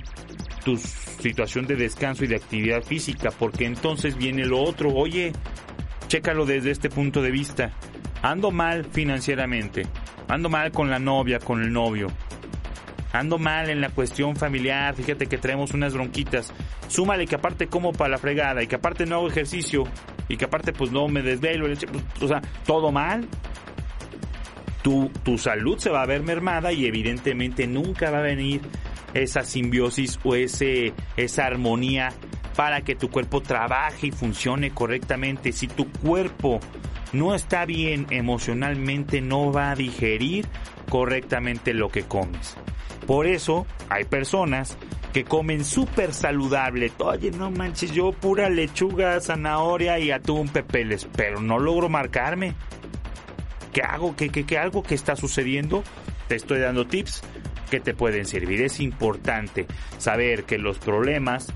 tu 0.64 0.78
situación 0.78 1.68
de 1.68 1.76
descanso 1.76 2.24
y 2.24 2.28
de 2.28 2.38
actividad 2.38 2.84
física, 2.84 3.32
porque 3.38 3.66
entonces 3.66 4.16
viene 4.16 4.46
lo 4.46 4.62
otro, 4.62 4.94
oye, 4.94 5.34
chécalo 6.08 6.46
desde 6.46 6.72
este 6.72 6.90
punto 6.90 7.22
de 7.22 7.32
vista, 7.32 7.74
ando 8.22 8.50
mal 8.52 8.86
financieramente, 8.86 9.88
ando 10.30 10.48
mal 10.48 10.72
con 10.72 10.90
la 10.90 11.00
novia, 11.00 11.40
con 11.40 11.62
el 11.62 11.74
novio, 11.74 12.08
ando 13.14 13.38
mal 13.38 13.70
en 13.70 13.80
la 13.80 13.90
cuestión 13.90 14.36
familiar, 14.36 14.94
fíjate 14.96 15.28
que 15.28 15.38
traemos 15.38 15.74
unas 15.74 15.94
bronquitas, 15.94 16.52
súmale 16.88 17.26
que 17.26 17.36
aparte 17.36 17.68
como 17.68 17.94
para 17.94 18.10
la 18.10 18.18
fregada 18.18 18.62
y 18.62 18.68
que 18.68 18.76
aparte 18.76 19.06
no 19.06 19.16
hago 19.16 19.30
ejercicio 19.30 19.86
y 20.28 20.36
que 20.36 20.46
aparte 20.46 20.74
pues 20.74 20.92
no 20.92 21.08
me 21.08 21.22
desvelo, 21.22 21.66
pues, 21.66 21.86
o 22.22 22.28
sea, 22.28 22.42
todo 22.66 22.92
mal. 22.92 23.28
Tu, 24.82 25.10
tu 25.24 25.38
salud 25.38 25.78
se 25.78 25.90
va 25.90 26.02
a 26.02 26.06
ver 26.06 26.24
mermada 26.24 26.74
y 26.74 26.86
evidentemente 26.86 27.68
nunca 27.68 28.12
va 28.12 28.18
a 28.18 28.24
venir 28.24 28.60
esa 29.14 29.44
simbiosis 29.44 30.20
o 30.26 30.36
ese, 30.36 30.94
esa 31.16 31.46
armonía 31.46 32.12
para 32.56 32.82
que 32.82 32.96
tu 32.96 33.10
cuerpo 33.10 33.42
trabaje 33.42 34.08
y 34.08 34.12
funcione 34.12 34.72
correctamente. 34.72 35.54
Si 35.54 35.68
tu 35.68 35.90
cuerpo 35.90 36.60
no 37.14 37.34
está 37.34 37.66
bien 37.66 38.08
emocionalmente, 38.10 39.22
no 39.22 39.54
va 39.54 39.72
a 39.72 39.76
digerir 39.76 40.48
correctamente 40.90 41.74
lo 41.74 41.90
que 41.90 42.04
comes. 42.04 42.58
Por 43.08 43.28
eso 43.28 43.66
hay 43.90 44.06
personas 44.06 44.78
que 45.14 45.24
comen 45.24 45.64
súper 45.64 46.14
saludable. 46.14 46.92
Oye, 47.00 47.32
no 47.32 47.52
manches, 47.52 47.92
yo 47.92 48.12
pura 48.12 48.50
lechuga, 48.50 49.20
zanahoria 49.20 50.00
y 50.00 50.12
atún 50.12 50.48
pepeles, 50.50 51.08
pero 51.16 51.40
no 51.40 51.60
logro 51.60 51.90
marcarme. 51.90 52.56
¿Qué 53.72 53.82
hago? 53.82 54.16
¿Qué, 54.16 54.30
qué, 54.30 54.46
qué 54.46 54.58
algo 54.58 54.84
que 54.84 54.96
está 54.96 55.16
sucediendo? 55.16 55.84
Te 56.28 56.36
estoy 56.36 56.60
dando 56.60 56.88
tips 56.88 57.22
que 57.70 57.80
te 57.80 57.94
pueden 57.94 58.26
servir. 58.26 58.62
Es 58.62 58.80
importante 58.80 59.68
saber 59.98 60.46
que 60.46 60.58
los 60.58 60.80
problemas 60.80 61.48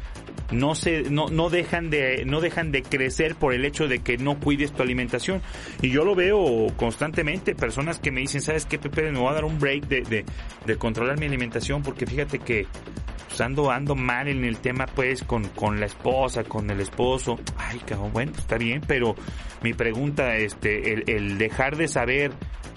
no 0.51 0.75
se 0.75 1.10
no, 1.10 1.27
no 1.27 1.50
dejan 1.50 1.89
de 1.89 2.24
no 2.25 2.41
dejan 2.41 2.72
de 2.72 2.82
crecer 2.82 3.36
por 3.36 3.53
el 3.53 3.65
hecho 3.65 3.88
de 3.88 4.00
que 4.00 4.17
no 4.17 4.39
cuides 4.39 4.72
tu 4.72 4.84
alimentación. 4.84 5.41
Y 5.82 5.89
yo 5.89 6.06
lo 6.06 6.15
veo 6.15 6.67
constantemente 6.77 7.56
personas 7.56 8.00
que 8.00 8.12
me 8.12 8.22
dicen 8.22 8.41
sabes 8.41 8.65
qué 8.65 8.79
Pepe 8.79 9.12
me 9.12 9.20
voy 9.20 9.29
a 9.29 9.34
dar 9.34 9.46
un 9.46 9.60
break 9.60 9.88
de, 9.88 10.25
de, 10.65 10.77
controlar 10.77 11.20
mi 11.20 11.25
alimentación 11.25 11.82
porque 11.82 12.06
fíjate 12.06 12.39
que 12.39 12.67
pues, 13.27 13.41
ando 13.41 13.72
ando 13.72 13.96
mal 13.96 14.27
en 14.27 14.44
el 14.46 14.58
tema 14.58 14.86
pues 14.86 15.24
con, 15.24 15.48
con 15.50 15.79
la 15.79 15.86
esposa 15.86 16.44
con 16.44 16.70
el 16.70 16.79
esposo 16.79 17.39
ay 17.58 17.79
cabrón 17.79 18.12
bueno 18.13 18.32
está 18.38 18.58
bien 18.58 18.82
pero 18.86 19.15
mi 19.63 19.74
pregunta 19.74 20.36
este 20.36 20.94
el, 20.94 21.03
el 21.08 21.38
dejar 21.38 21.77
de 21.77 21.88
saber 21.88 22.32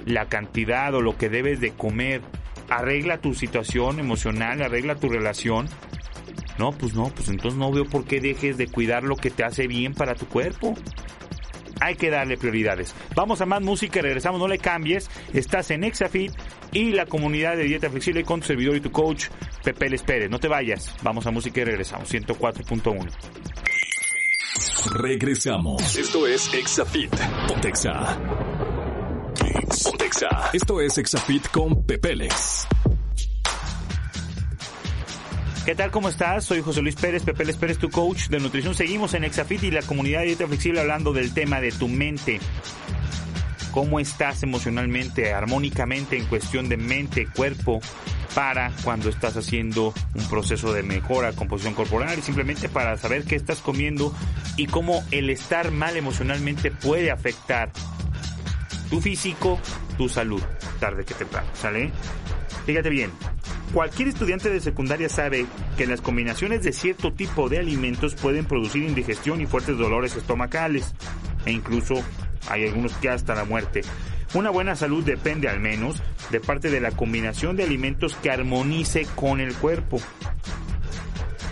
la 0.06 0.26
cantidad 0.26 0.94
o 0.94 1.02
lo 1.02 1.16
que 1.16 1.28
debes 1.28 1.60
de 1.60 1.72
comer 1.72 2.22
arregla 2.68 3.18
tu 3.18 3.34
situación 3.34 4.00
emocional 4.00 4.62
arregla 4.62 4.94
tu 4.94 5.08
relación 5.08 5.68
no, 6.60 6.72
pues 6.72 6.94
no, 6.94 7.04
pues 7.08 7.28
entonces 7.30 7.58
no 7.58 7.72
veo 7.72 7.86
por 7.86 8.04
qué 8.04 8.20
dejes 8.20 8.58
de 8.58 8.68
cuidar 8.68 9.02
lo 9.02 9.16
que 9.16 9.30
te 9.30 9.44
hace 9.44 9.66
bien 9.66 9.94
para 9.94 10.14
tu 10.14 10.26
cuerpo. 10.26 10.74
Hay 11.80 11.94
que 11.94 12.10
darle 12.10 12.36
prioridades. 12.36 12.94
Vamos 13.16 13.40
a 13.40 13.46
más 13.46 13.62
música 13.62 14.00
y 14.00 14.02
regresamos, 14.02 14.38
no 14.38 14.46
le 14.46 14.58
cambies. 14.58 15.08
Estás 15.32 15.70
en 15.70 15.84
Exafit 15.84 16.32
y 16.72 16.90
la 16.90 17.06
comunidad 17.06 17.56
de 17.56 17.64
dieta 17.64 17.88
flexible 17.88 18.24
con 18.24 18.40
tu 18.40 18.48
servidor 18.48 18.76
y 18.76 18.82
tu 18.82 18.90
coach 18.90 19.28
Pepe 19.64 19.88
Les 19.88 20.02
Pérez. 20.02 20.28
No 20.28 20.38
te 20.38 20.48
vayas. 20.48 20.94
Vamos 21.02 21.26
a 21.26 21.30
música 21.30 21.62
y 21.62 21.64
regresamos. 21.64 22.12
104.1. 22.12 23.08
Regresamos. 24.92 25.96
Esto 25.96 26.26
es 26.26 26.52
Exafit. 26.52 27.16
Pontexa. 27.48 28.18
Pontexa. 29.82 30.50
Esto 30.52 30.82
es 30.82 30.98
Exafit 30.98 31.48
con 31.48 31.86
Pepeles. 31.86 32.68
¿Qué 35.64 35.74
tal? 35.74 35.90
¿Cómo 35.90 36.08
estás? 36.08 36.46
Soy 36.46 36.62
José 36.62 36.80
Luis 36.80 36.96
Pérez, 36.96 37.22
Pepe 37.22 37.44
Les 37.44 37.56
Pérez, 37.56 37.76
tu 37.76 37.90
coach 37.90 38.28
de 38.28 38.40
nutrición. 38.40 38.74
Seguimos 38.74 39.12
en 39.12 39.24
Exafit 39.24 39.62
y 39.64 39.70
la 39.70 39.82
comunidad 39.82 40.20
de 40.20 40.28
dieta 40.28 40.46
flexible 40.46 40.80
hablando 40.80 41.12
del 41.12 41.34
tema 41.34 41.60
de 41.60 41.70
tu 41.70 41.86
mente. 41.86 42.40
¿Cómo 43.70 44.00
estás 44.00 44.42
emocionalmente, 44.42 45.34
armónicamente 45.34 46.16
en 46.16 46.24
cuestión 46.24 46.70
de 46.70 46.78
mente, 46.78 47.26
cuerpo, 47.26 47.80
para 48.34 48.72
cuando 48.84 49.10
estás 49.10 49.36
haciendo 49.36 49.92
un 50.14 50.28
proceso 50.30 50.72
de 50.72 50.82
mejora, 50.82 51.32
composición 51.34 51.74
corporal 51.74 52.18
y 52.18 52.22
simplemente 52.22 52.70
para 52.70 52.96
saber 52.96 53.24
qué 53.24 53.36
estás 53.36 53.58
comiendo 53.58 54.14
y 54.56 54.66
cómo 54.66 55.04
el 55.10 55.28
estar 55.28 55.72
mal 55.72 55.94
emocionalmente 55.94 56.70
puede 56.70 57.10
afectar 57.10 57.70
tu 58.88 59.00
físico, 59.00 59.60
tu 59.98 60.08
salud, 60.08 60.42
tarde 60.80 61.04
que 61.04 61.14
temprano, 61.14 61.48
¿sale? 61.54 61.92
Fíjate 62.66 62.88
bien, 62.88 63.10
Cualquier 63.72 64.08
estudiante 64.08 64.50
de 64.50 64.60
secundaria 64.60 65.08
sabe 65.08 65.46
que 65.76 65.86
las 65.86 66.00
combinaciones 66.00 66.64
de 66.64 66.72
cierto 66.72 67.12
tipo 67.12 67.48
de 67.48 67.58
alimentos 67.58 68.16
pueden 68.16 68.44
producir 68.44 68.82
indigestión 68.82 69.40
y 69.40 69.46
fuertes 69.46 69.78
dolores 69.78 70.16
estomacales, 70.16 70.92
e 71.46 71.52
incluso 71.52 71.94
hay 72.48 72.66
algunos 72.66 72.92
que 72.94 73.10
hasta 73.10 73.36
la 73.36 73.44
muerte. 73.44 73.82
Una 74.34 74.50
buena 74.50 74.74
salud 74.74 75.04
depende 75.04 75.48
al 75.48 75.60
menos 75.60 76.02
de 76.30 76.40
parte 76.40 76.68
de 76.68 76.80
la 76.80 76.90
combinación 76.90 77.56
de 77.56 77.62
alimentos 77.62 78.16
que 78.16 78.32
armonice 78.32 79.06
con 79.14 79.38
el 79.38 79.54
cuerpo. 79.54 80.00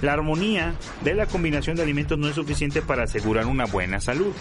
La 0.03 0.13
armonía 0.13 0.75
de 1.05 1.15
la 1.15 1.27
combinación 1.27 1.77
de 1.77 1.83
alimentos 1.85 2.19
no 2.19 2.29
es 2.29 2.35
suficiente 2.35 2.83
para 2.83 3.05
asegurar 3.05 3.47
una 3.47 3.67
buena 3.67 4.01
salud. 4.01 4.33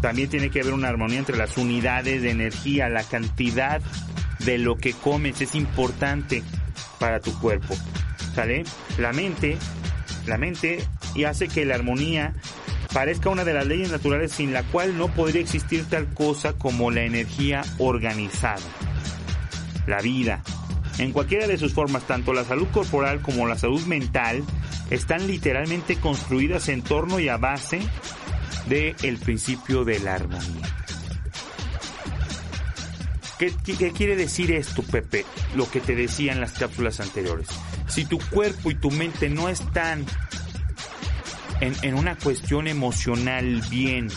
También 0.00 0.28
tiene 0.28 0.50
que 0.50 0.60
haber 0.60 0.74
una 0.74 0.88
armonía 0.88 1.20
entre 1.20 1.36
las 1.36 1.56
unidades 1.56 2.22
de 2.22 2.30
energía, 2.30 2.88
la 2.88 3.04
cantidad 3.04 3.80
de 4.40 4.58
lo 4.58 4.76
que 4.76 4.92
comes 4.92 5.40
es 5.40 5.54
importante 5.54 6.42
para 7.02 7.18
tu 7.18 7.36
cuerpo. 7.40 7.74
¿Sale? 8.32 8.62
La 8.96 9.12
mente, 9.12 9.58
la 10.28 10.38
mente 10.38 10.86
y 11.16 11.24
hace 11.24 11.48
que 11.48 11.64
la 11.64 11.74
armonía 11.74 12.32
parezca 12.94 13.28
una 13.28 13.44
de 13.44 13.52
las 13.52 13.66
leyes 13.66 13.90
naturales 13.90 14.30
sin 14.30 14.52
la 14.52 14.62
cual 14.62 14.96
no 14.96 15.08
podría 15.08 15.40
existir 15.40 15.84
tal 15.90 16.14
cosa 16.14 16.52
como 16.52 16.92
la 16.92 17.02
energía 17.02 17.62
organizada. 17.78 18.62
La 19.88 20.00
vida. 20.00 20.44
En 20.98 21.10
cualquiera 21.10 21.48
de 21.48 21.58
sus 21.58 21.74
formas, 21.74 22.06
tanto 22.06 22.32
la 22.32 22.44
salud 22.44 22.68
corporal 22.68 23.20
como 23.20 23.48
la 23.48 23.58
salud 23.58 23.84
mental 23.86 24.44
están 24.90 25.26
literalmente 25.26 25.96
construidas 25.96 26.68
en 26.68 26.82
torno 26.82 27.18
y 27.18 27.28
a 27.28 27.36
base 27.36 27.80
del 28.68 28.94
el 29.02 29.18
principio 29.18 29.84
de 29.84 29.98
la 29.98 30.14
armonía. 30.14 30.81
¿Qué, 33.64 33.90
quiere 33.92 34.14
decir 34.14 34.52
esto, 34.52 34.84
Pepe? 34.84 35.24
Lo 35.56 35.68
que 35.68 35.80
te 35.80 35.96
decía 35.96 36.32
en 36.32 36.40
las 36.40 36.52
cápsulas 36.52 37.00
anteriores. 37.00 37.48
Si 37.88 38.04
tu 38.04 38.18
cuerpo 38.18 38.70
y 38.70 38.76
tu 38.76 38.92
mente 38.92 39.28
no 39.28 39.48
están 39.48 40.04
en, 41.60 41.74
en 41.82 41.94
una 41.94 42.16
cuestión 42.16 42.68
emocional 42.68 43.62
bien, 43.68 44.08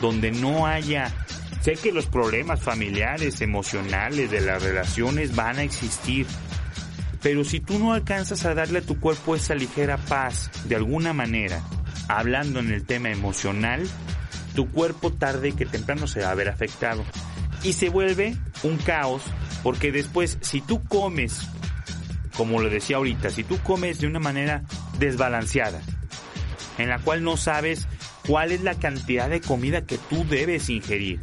donde 0.00 0.30
no 0.30 0.66
haya 0.66 1.12
Sé 1.60 1.74
que 1.74 1.92
los 1.92 2.06
problemas 2.06 2.60
familiares, 2.60 3.40
emocionales, 3.40 4.32
de 4.32 4.40
las 4.40 4.60
relaciones 4.64 5.36
van 5.36 5.58
a 5.58 5.62
existir. 5.62 6.26
Pero 7.20 7.44
si 7.44 7.60
tú 7.60 7.78
no 7.78 7.92
alcanzas 7.92 8.44
a 8.46 8.54
darle 8.54 8.80
a 8.80 8.82
tu 8.82 8.98
cuerpo 8.98 9.36
esa 9.36 9.54
ligera 9.54 9.96
paz, 9.96 10.50
de 10.64 10.74
alguna 10.74 11.12
manera, 11.12 11.62
hablando 12.08 12.58
en 12.58 12.72
el 12.72 12.84
tema 12.84 13.10
emocional, 13.10 13.88
tu 14.56 14.72
cuerpo 14.72 15.12
tarde 15.12 15.52
que 15.52 15.64
temprano 15.64 16.08
se 16.08 16.22
va 16.22 16.32
a 16.32 16.34
ver 16.34 16.48
afectado 16.48 17.04
y 17.62 17.72
se 17.72 17.88
vuelve 17.88 18.36
un 18.62 18.76
caos 18.78 19.22
porque 19.62 19.92
después 19.92 20.38
si 20.40 20.60
tú 20.60 20.82
comes, 20.84 21.48
como 22.36 22.60
lo 22.60 22.68
decía 22.68 22.96
ahorita, 22.96 23.30
si 23.30 23.44
tú 23.44 23.58
comes 23.58 24.00
de 24.00 24.06
una 24.06 24.18
manera 24.18 24.62
desbalanceada, 24.98 25.80
en 26.78 26.88
la 26.88 26.98
cual 26.98 27.22
no 27.22 27.36
sabes 27.36 27.86
cuál 28.26 28.52
es 28.52 28.62
la 28.62 28.74
cantidad 28.74 29.28
de 29.28 29.40
comida 29.40 29.86
que 29.86 29.98
tú 29.98 30.26
debes 30.28 30.68
ingerir, 30.68 31.20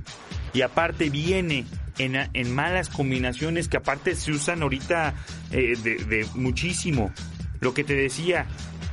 y 0.53 0.62
aparte 0.62 1.10
viene 1.10 1.65
en, 1.98 2.15
en 2.34 2.55
malas 2.55 2.89
combinaciones 2.89 3.67
que 3.67 3.77
aparte 3.77 4.15
se 4.15 4.31
usan 4.31 4.63
ahorita 4.63 5.13
eh, 5.51 5.75
de, 5.84 5.96
de 6.05 6.25
muchísimo, 6.36 7.12
lo 7.60 7.74
que 7.74 7.84
te 7.84 7.93
decía, 7.93 8.46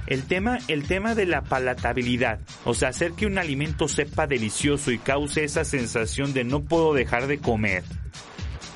el 0.06 0.24
tema, 0.24 0.58
el 0.68 0.86
tema 0.86 1.14
de 1.14 1.26
la 1.26 1.42
palatabilidad, 1.42 2.40
o 2.64 2.74
sea, 2.74 2.90
hacer 2.90 3.12
que 3.12 3.26
un 3.26 3.38
alimento 3.38 3.88
sepa 3.88 4.26
delicioso 4.26 4.90
y 4.90 4.98
cause 4.98 5.44
esa 5.44 5.64
sensación 5.64 6.32
de 6.32 6.44
no 6.44 6.62
puedo 6.62 6.94
dejar 6.94 7.26
de 7.26 7.38
comer, 7.38 7.84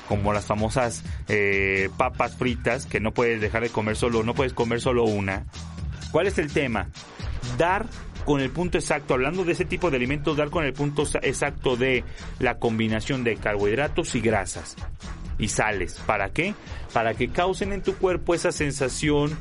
como 0.07 0.33
las 0.33 0.45
famosas 0.45 1.03
eh, 1.29 1.89
papas 1.97 2.35
fritas 2.35 2.85
que 2.85 2.99
no 2.99 3.13
puedes 3.13 3.39
dejar 3.39 3.63
de 3.63 3.69
comer 3.69 3.95
solo, 3.95 4.23
no 4.23 4.33
puedes 4.33 4.53
comer 4.53 4.81
solo 4.81 5.05
una. 5.05 5.45
¿Cuál 6.11 6.27
es 6.27 6.37
el 6.37 6.51
tema? 6.51 6.89
Dar 7.57 7.85
con 8.25 8.41
el 8.41 8.51
punto 8.51 8.77
exacto, 8.77 9.13
hablando 9.13 9.43
de 9.43 9.53
ese 9.53 9.65
tipo 9.65 9.89
de 9.89 9.97
alimentos, 9.97 10.37
dar 10.37 10.49
con 10.49 10.65
el 10.65 10.73
punto 10.73 11.03
exacto 11.21 11.77
de 11.77 12.03
la 12.39 12.59
combinación 12.59 13.23
de 13.23 13.37
carbohidratos 13.37 14.13
y 14.15 14.21
grasas. 14.21 14.75
Y 15.41 15.49
sales. 15.49 15.99
¿Para 16.05 16.29
qué? 16.29 16.55
Para 16.93 17.13
que 17.15 17.29
causen 17.29 17.73
en 17.73 17.81
tu 17.81 17.95
cuerpo 17.95 18.33
esa 18.33 18.53
sensación 18.53 19.37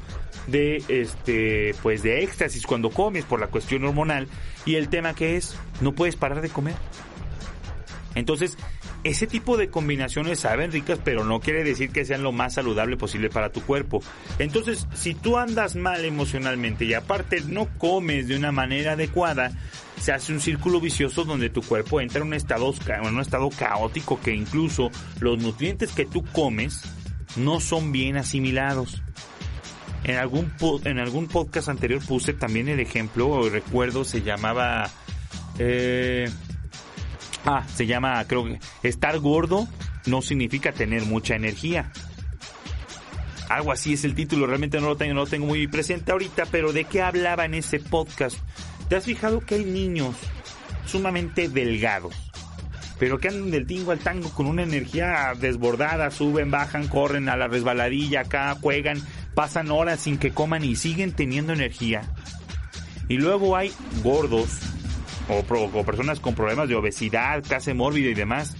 de 0.48 0.82
este 0.88 1.76
pues 1.82 2.02
de 2.02 2.24
éxtasis 2.24 2.66
cuando 2.66 2.90
comes 2.90 3.24
por 3.24 3.38
la 3.38 3.46
cuestión 3.48 3.84
hormonal 3.84 4.26
y 4.64 4.76
el 4.76 4.88
tema 4.88 5.14
que 5.14 5.36
es 5.36 5.54
no 5.80 5.92
puedes 5.92 6.16
parar 6.16 6.40
de 6.40 6.48
comer. 6.48 6.74
Entonces, 8.16 8.56
ese 9.04 9.26
tipo 9.26 9.56
de 9.56 9.70
combinaciones 9.70 10.40
saben 10.40 10.72
ricas, 10.72 10.98
pero 11.02 11.24
no 11.24 11.40
quiere 11.40 11.64
decir 11.64 11.90
que 11.90 12.04
sean 12.04 12.22
lo 12.22 12.32
más 12.32 12.54
saludable 12.54 12.96
posible 12.96 13.30
para 13.30 13.50
tu 13.50 13.62
cuerpo. 13.62 14.02
Entonces, 14.38 14.86
si 14.94 15.14
tú 15.14 15.38
andas 15.38 15.76
mal 15.76 16.04
emocionalmente 16.04 16.84
y 16.84 16.94
aparte 16.94 17.40
no 17.40 17.66
comes 17.78 18.28
de 18.28 18.36
una 18.36 18.52
manera 18.52 18.92
adecuada, 18.92 19.52
se 19.98 20.12
hace 20.12 20.32
un 20.32 20.40
círculo 20.40 20.80
vicioso 20.80 21.24
donde 21.24 21.50
tu 21.50 21.62
cuerpo 21.62 22.00
entra 22.00 22.20
en 22.20 22.28
un 22.28 22.34
estado, 22.34 22.74
en 22.86 23.14
un 23.14 23.20
estado 23.20 23.48
caótico 23.50 24.20
que 24.20 24.34
incluso 24.34 24.90
los 25.20 25.38
nutrientes 25.38 25.92
que 25.92 26.06
tú 26.06 26.24
comes 26.24 26.82
no 27.36 27.60
son 27.60 27.92
bien 27.92 28.16
asimilados. 28.16 29.02
En 30.04 30.16
algún, 30.16 30.52
en 30.84 30.98
algún 30.98 31.28
podcast 31.28 31.68
anterior 31.68 32.02
puse 32.04 32.32
también 32.32 32.68
el 32.68 32.80
ejemplo, 32.80 33.48
recuerdo, 33.48 34.04
se 34.04 34.22
llamaba... 34.22 34.90
Eh, 35.58 36.30
ah, 37.44 37.64
se 37.74 37.86
llama, 37.86 38.24
creo 38.26 38.44
que, 38.44 38.58
estar 38.82 39.18
gordo 39.18 39.68
no 40.06 40.22
significa 40.22 40.72
tener 40.72 41.04
mucha 41.04 41.34
energía. 41.34 41.92
Algo 43.48 43.72
así 43.72 43.94
es 43.94 44.04
el 44.04 44.14
título, 44.14 44.46
realmente 44.46 44.80
no 44.80 44.88
lo 44.88 44.96
tengo, 44.96 45.14
no 45.14 45.20
lo 45.20 45.26
tengo 45.26 45.46
muy 45.46 45.66
presente 45.66 46.12
ahorita, 46.12 46.46
pero 46.46 46.72
¿de 46.72 46.84
qué 46.84 47.02
hablaba 47.02 47.44
en 47.44 47.54
ese 47.54 47.80
podcast? 47.80 48.38
¿Te 48.88 48.96
has 48.96 49.04
fijado 49.04 49.40
que 49.40 49.56
hay 49.56 49.64
niños 49.64 50.14
sumamente 50.86 51.48
delgados? 51.48 52.14
Pero 53.00 53.18
que 53.18 53.28
andan 53.28 53.50
del 53.50 53.66
tingo 53.66 53.92
al 53.92 53.98
tango 53.98 54.30
con 54.30 54.46
una 54.46 54.62
energía 54.62 55.32
desbordada, 55.38 56.10
suben, 56.10 56.50
bajan, 56.50 56.86
corren 56.86 57.28
a 57.28 57.36
la 57.36 57.48
resbaladilla 57.48 58.20
acá, 58.20 58.56
juegan, 58.60 59.02
pasan 59.34 59.70
horas 59.70 60.00
sin 60.00 60.18
que 60.18 60.32
coman 60.32 60.62
y 60.64 60.76
siguen 60.76 61.12
teniendo 61.12 61.52
energía. 61.52 62.02
Y 63.08 63.16
luego 63.16 63.56
hay 63.56 63.72
gordos 64.04 64.60
o, 65.30 65.84
personas 65.84 66.20
con 66.20 66.34
problemas 66.34 66.68
de 66.68 66.74
obesidad, 66.74 67.42
clase 67.42 67.74
mórbida 67.74 68.10
y 68.10 68.14
demás, 68.14 68.56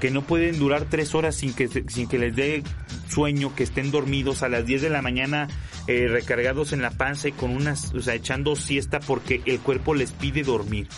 que 0.00 0.10
no 0.10 0.22
pueden 0.22 0.58
durar 0.58 0.86
tres 0.90 1.14
horas 1.14 1.36
sin 1.36 1.54
que, 1.54 1.68
sin 1.68 2.08
que 2.08 2.18
les 2.18 2.34
dé 2.34 2.62
sueño, 3.08 3.54
que 3.54 3.62
estén 3.62 3.90
dormidos 3.90 4.42
a 4.42 4.48
las 4.48 4.66
10 4.66 4.82
de 4.82 4.90
la 4.90 5.02
mañana 5.02 5.48
eh, 5.86 6.08
recargados 6.08 6.72
en 6.72 6.82
la 6.82 6.90
panza 6.90 7.28
y 7.28 7.32
con 7.32 7.54
unas, 7.54 7.92
o 7.94 8.00
sea, 8.00 8.14
echando 8.14 8.56
siesta 8.56 9.00
porque 9.00 9.42
el 9.46 9.60
cuerpo 9.60 9.94
les 9.94 10.12
pide 10.12 10.42
dormir. 10.42 10.88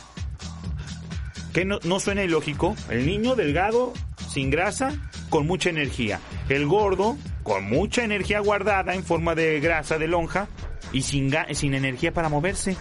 Que 1.53 1.65
no, 1.65 1.79
no 1.85 2.01
suena 2.01 2.25
ilógico. 2.25 2.75
El 2.91 3.07
niño 3.07 3.35
delgado, 3.35 3.93
sin 4.29 4.51
grasa, 4.51 4.93
con 5.31 5.47
mucha 5.47 5.71
energía. 5.71 6.21
El 6.49 6.67
gordo, 6.67 7.17
con 7.43 7.65
mucha 7.65 8.05
energía 8.05 8.41
guardada 8.41 8.95
en 8.95 9.05
forma 9.05 9.35
de 9.35 9.61
grasa 9.61 9.99
de 9.99 10.09
lonja 10.09 10.49
y 10.93 11.03
sin, 11.03 11.33
sin 11.53 11.75
energía 11.75 12.13
para 12.13 12.29
moverse. 12.29 12.77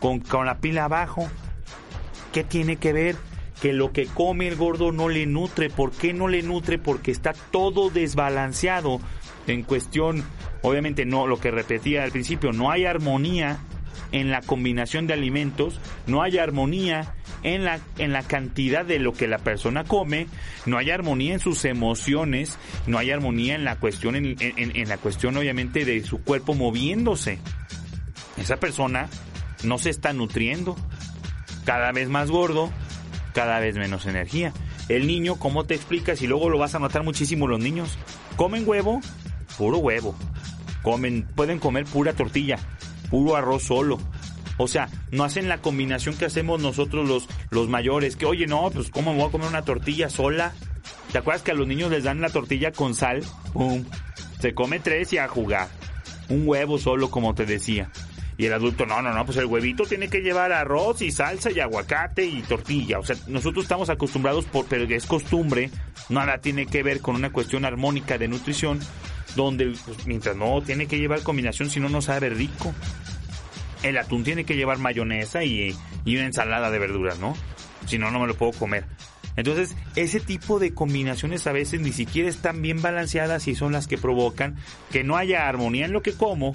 Con, 0.00 0.20
con 0.20 0.46
la 0.46 0.58
pila 0.58 0.84
abajo. 0.84 1.28
¿Qué 2.34 2.42
tiene 2.42 2.76
que 2.76 2.92
ver? 2.92 3.14
Que 3.62 3.72
lo 3.72 3.92
que 3.92 4.06
come 4.06 4.48
el 4.48 4.56
gordo 4.56 4.90
no 4.90 5.08
le 5.08 5.24
nutre. 5.24 5.70
¿Por 5.70 5.92
qué 5.92 6.12
no 6.12 6.26
le 6.26 6.42
nutre? 6.42 6.78
Porque 6.78 7.12
está 7.12 7.32
todo 7.52 7.90
desbalanceado 7.90 9.00
en 9.46 9.62
cuestión, 9.62 10.24
obviamente 10.62 11.04
no, 11.04 11.28
lo 11.28 11.38
que 11.38 11.52
repetía 11.52 12.02
al 12.02 12.10
principio, 12.10 12.52
no 12.52 12.72
hay 12.72 12.86
armonía 12.86 13.58
en 14.10 14.30
la 14.30 14.40
combinación 14.40 15.06
de 15.06 15.14
alimentos, 15.14 15.78
no 16.06 16.22
hay 16.22 16.38
armonía 16.38 17.14
en 17.42 17.64
la, 17.64 17.78
en 17.98 18.12
la 18.12 18.22
cantidad 18.22 18.84
de 18.84 18.98
lo 18.98 19.12
que 19.12 19.28
la 19.28 19.38
persona 19.38 19.84
come, 19.84 20.26
no 20.66 20.78
hay 20.78 20.90
armonía 20.90 21.34
en 21.34 21.40
sus 21.40 21.64
emociones, 21.64 22.58
no 22.86 22.98
hay 22.98 23.10
armonía 23.10 23.54
en 23.54 23.64
la 23.64 23.76
cuestión, 23.76 24.16
en, 24.16 24.36
en 24.40 24.88
la 24.88 24.98
cuestión 24.98 25.36
obviamente 25.36 25.84
de 25.84 26.02
su 26.02 26.22
cuerpo 26.22 26.54
moviéndose. 26.54 27.38
Esa 28.38 28.56
persona 28.56 29.08
no 29.62 29.78
se 29.78 29.90
está 29.90 30.12
nutriendo, 30.12 30.76
cada 31.64 31.92
vez 31.92 32.08
más 32.08 32.30
gordo, 32.30 32.70
cada 33.32 33.60
vez 33.60 33.76
menos 33.76 34.06
energía. 34.06 34.52
El 34.88 35.06
niño, 35.06 35.36
¿cómo 35.36 35.64
te 35.64 35.74
explicas? 35.74 36.22
Y 36.22 36.26
luego 36.26 36.50
lo 36.50 36.58
vas 36.58 36.74
a 36.74 36.78
notar 36.78 37.02
muchísimo 37.02 37.48
los 37.48 37.60
niños. 37.60 37.98
Comen 38.36 38.64
huevo, 38.66 39.00
puro 39.56 39.78
huevo. 39.78 40.14
Comen, 40.82 41.26
pueden 41.34 41.58
comer 41.58 41.84
pura 41.84 42.12
tortilla, 42.12 42.58
puro 43.10 43.36
arroz 43.36 43.64
solo. 43.64 43.98
O 44.56 44.68
sea, 44.68 44.88
no 45.10 45.24
hacen 45.24 45.48
la 45.48 45.58
combinación 45.58 46.16
que 46.16 46.26
hacemos 46.26 46.60
nosotros 46.60 47.08
los, 47.08 47.28
los 47.50 47.68
mayores, 47.68 48.16
que 48.16 48.26
oye, 48.26 48.46
no, 48.46 48.70
pues 48.70 48.90
¿cómo 48.90 49.12
me 49.12 49.18
voy 49.18 49.28
a 49.28 49.32
comer 49.32 49.48
una 49.48 49.62
tortilla 49.62 50.08
sola? 50.08 50.52
¿Te 51.10 51.18
acuerdas 51.18 51.42
que 51.42 51.50
a 51.50 51.54
los 51.54 51.66
niños 51.66 51.90
les 51.90 52.04
dan 52.04 52.20
la 52.20 52.28
tortilla 52.28 52.72
con 52.72 52.94
sal? 52.94 53.22
¡Pum! 53.52 53.84
Se 54.40 54.54
come 54.54 54.78
tres 54.78 55.12
y 55.12 55.18
a 55.18 55.26
jugar. 55.26 55.68
Un 56.28 56.46
huevo 56.46 56.78
solo, 56.78 57.10
como 57.10 57.34
te 57.34 57.46
decía. 57.46 57.90
Y 58.36 58.46
el 58.46 58.52
adulto, 58.52 58.84
no, 58.84 59.00
no, 59.00 59.12
no, 59.12 59.24
pues 59.24 59.38
el 59.38 59.46
huevito 59.46 59.84
tiene 59.84 60.08
que 60.08 60.20
llevar 60.20 60.52
arroz 60.52 61.02
y 61.02 61.12
salsa 61.12 61.52
y 61.52 61.60
aguacate 61.60 62.24
y 62.24 62.42
tortilla. 62.42 62.98
O 62.98 63.04
sea, 63.04 63.16
nosotros 63.28 63.64
estamos 63.64 63.90
acostumbrados, 63.90 64.44
por, 64.46 64.66
pero 64.66 64.84
es 64.84 65.06
costumbre, 65.06 65.70
nada 66.08 66.38
tiene 66.38 66.66
que 66.66 66.82
ver 66.82 67.00
con 67.00 67.14
una 67.14 67.30
cuestión 67.30 67.64
armónica 67.64 68.18
de 68.18 68.26
nutrición, 68.26 68.80
donde 69.36 69.72
pues, 69.84 70.06
mientras 70.06 70.36
no 70.36 70.62
tiene 70.62 70.86
que 70.86 70.98
llevar 70.98 71.22
combinación, 71.22 71.70
si 71.70 71.78
no, 71.78 71.88
no 71.88 72.02
sabe 72.02 72.28
rico. 72.30 72.74
El 73.82 73.98
atún 73.98 74.24
tiene 74.24 74.44
que 74.44 74.56
llevar 74.56 74.78
mayonesa 74.78 75.44
y, 75.44 75.76
y 76.04 76.16
una 76.16 76.26
ensalada 76.26 76.70
de 76.70 76.78
verduras, 76.78 77.18
¿no? 77.18 77.36
Si 77.86 77.98
no, 77.98 78.10
no 78.10 78.18
me 78.18 78.26
lo 78.26 78.34
puedo 78.34 78.52
comer. 78.52 78.86
Entonces, 79.36 79.76
ese 79.96 80.20
tipo 80.20 80.58
de 80.58 80.74
combinaciones 80.74 81.46
a 81.46 81.52
veces 81.52 81.80
ni 81.80 81.92
siquiera 81.92 82.28
están 82.28 82.62
bien 82.62 82.80
balanceadas 82.80 83.48
y 83.48 83.54
son 83.54 83.72
las 83.72 83.86
que 83.86 83.98
provocan 83.98 84.56
que 84.92 85.02
no 85.02 85.16
haya 85.16 85.48
armonía 85.48 85.86
en 85.86 85.92
lo 85.92 86.02
que 86.02 86.14
como 86.14 86.52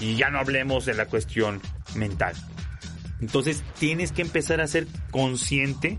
y 0.00 0.16
ya 0.16 0.30
no 0.30 0.38
hablemos 0.38 0.86
de 0.86 0.94
la 0.94 1.06
cuestión 1.06 1.60
mental. 1.94 2.34
Entonces, 3.20 3.62
tienes 3.78 4.12
que 4.12 4.22
empezar 4.22 4.60
a 4.60 4.66
ser 4.66 4.86
consciente 5.10 5.98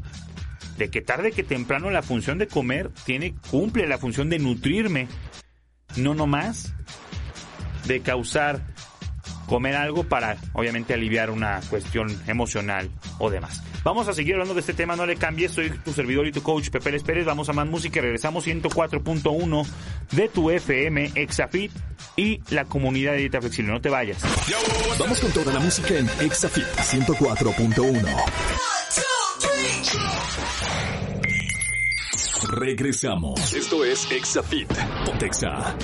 de 0.77 0.89
que 0.89 1.01
tarde 1.01 1.31
que 1.31 1.43
temprano 1.43 1.91
la 1.91 2.01
función 2.01 2.37
de 2.37 2.47
comer 2.47 2.89
tiene 3.05 3.35
cumple 3.49 3.87
la 3.87 3.99
función 3.99 4.29
de 4.29 4.39
nutrirme, 4.39 5.07
no 5.97 6.15
nomás 6.15 6.73
de 7.85 8.01
causar 8.01 8.65
comer 9.51 9.75
algo 9.75 10.05
para 10.05 10.37
obviamente 10.53 10.93
aliviar 10.93 11.29
una 11.29 11.59
cuestión 11.69 12.07
emocional 12.25 12.89
o 13.19 13.29
demás. 13.29 13.61
Vamos 13.83 14.07
a 14.07 14.13
seguir 14.13 14.35
hablando 14.35 14.53
de 14.53 14.61
este 14.61 14.73
tema, 14.73 14.95
no 14.95 15.05
le 15.05 15.17
cambies, 15.17 15.51
soy 15.51 15.71
tu 15.71 15.91
servidor 15.91 16.25
y 16.25 16.31
tu 16.31 16.41
coach 16.41 16.69
Pepe 16.69 16.89
Les 16.89 17.03
Pérez, 17.03 17.25
vamos 17.25 17.49
a 17.49 17.53
más 17.53 17.67
música 17.67 17.99
y 17.99 18.01
regresamos 18.01 18.47
104.1 18.47 19.67
de 20.11 20.29
tu 20.29 20.49
FM 20.51 21.11
Exafit 21.15 21.69
y 22.15 22.39
la 22.49 22.63
comunidad 22.63 23.11
de 23.11 23.17
dieta 23.17 23.41
flexible, 23.41 23.73
no 23.73 23.81
te 23.81 23.89
vayas. 23.89 24.21
Vamos 24.97 25.19
con 25.19 25.33
toda 25.33 25.51
la 25.51 25.59
música 25.59 25.97
en 25.97 26.09
Exafit 26.21 26.63
104.1. 26.63 28.07
Regresamos. 32.51 33.53
Esto 33.53 33.83
es 33.83 34.09
Exafit. 34.11 34.71
Pontexa. 35.05 35.75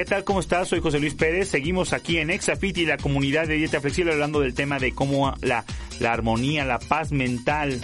¿Qué 0.00 0.06
tal? 0.06 0.24
¿Cómo 0.24 0.40
estás? 0.40 0.68
Soy 0.68 0.80
José 0.80 0.98
Luis 0.98 1.12
Pérez. 1.12 1.50
Seguimos 1.50 1.92
aquí 1.92 2.16
en 2.16 2.30
Exafit 2.30 2.78
y 2.78 2.86
la 2.86 2.96
comunidad 2.96 3.46
de 3.46 3.56
dieta 3.56 3.82
flexible 3.82 4.14
hablando 4.14 4.40
del 4.40 4.54
tema 4.54 4.78
de 4.78 4.94
cómo 4.94 5.34
la, 5.42 5.66
la 5.98 6.14
armonía, 6.14 6.64
la 6.64 6.78
paz 6.78 7.12
mental, 7.12 7.78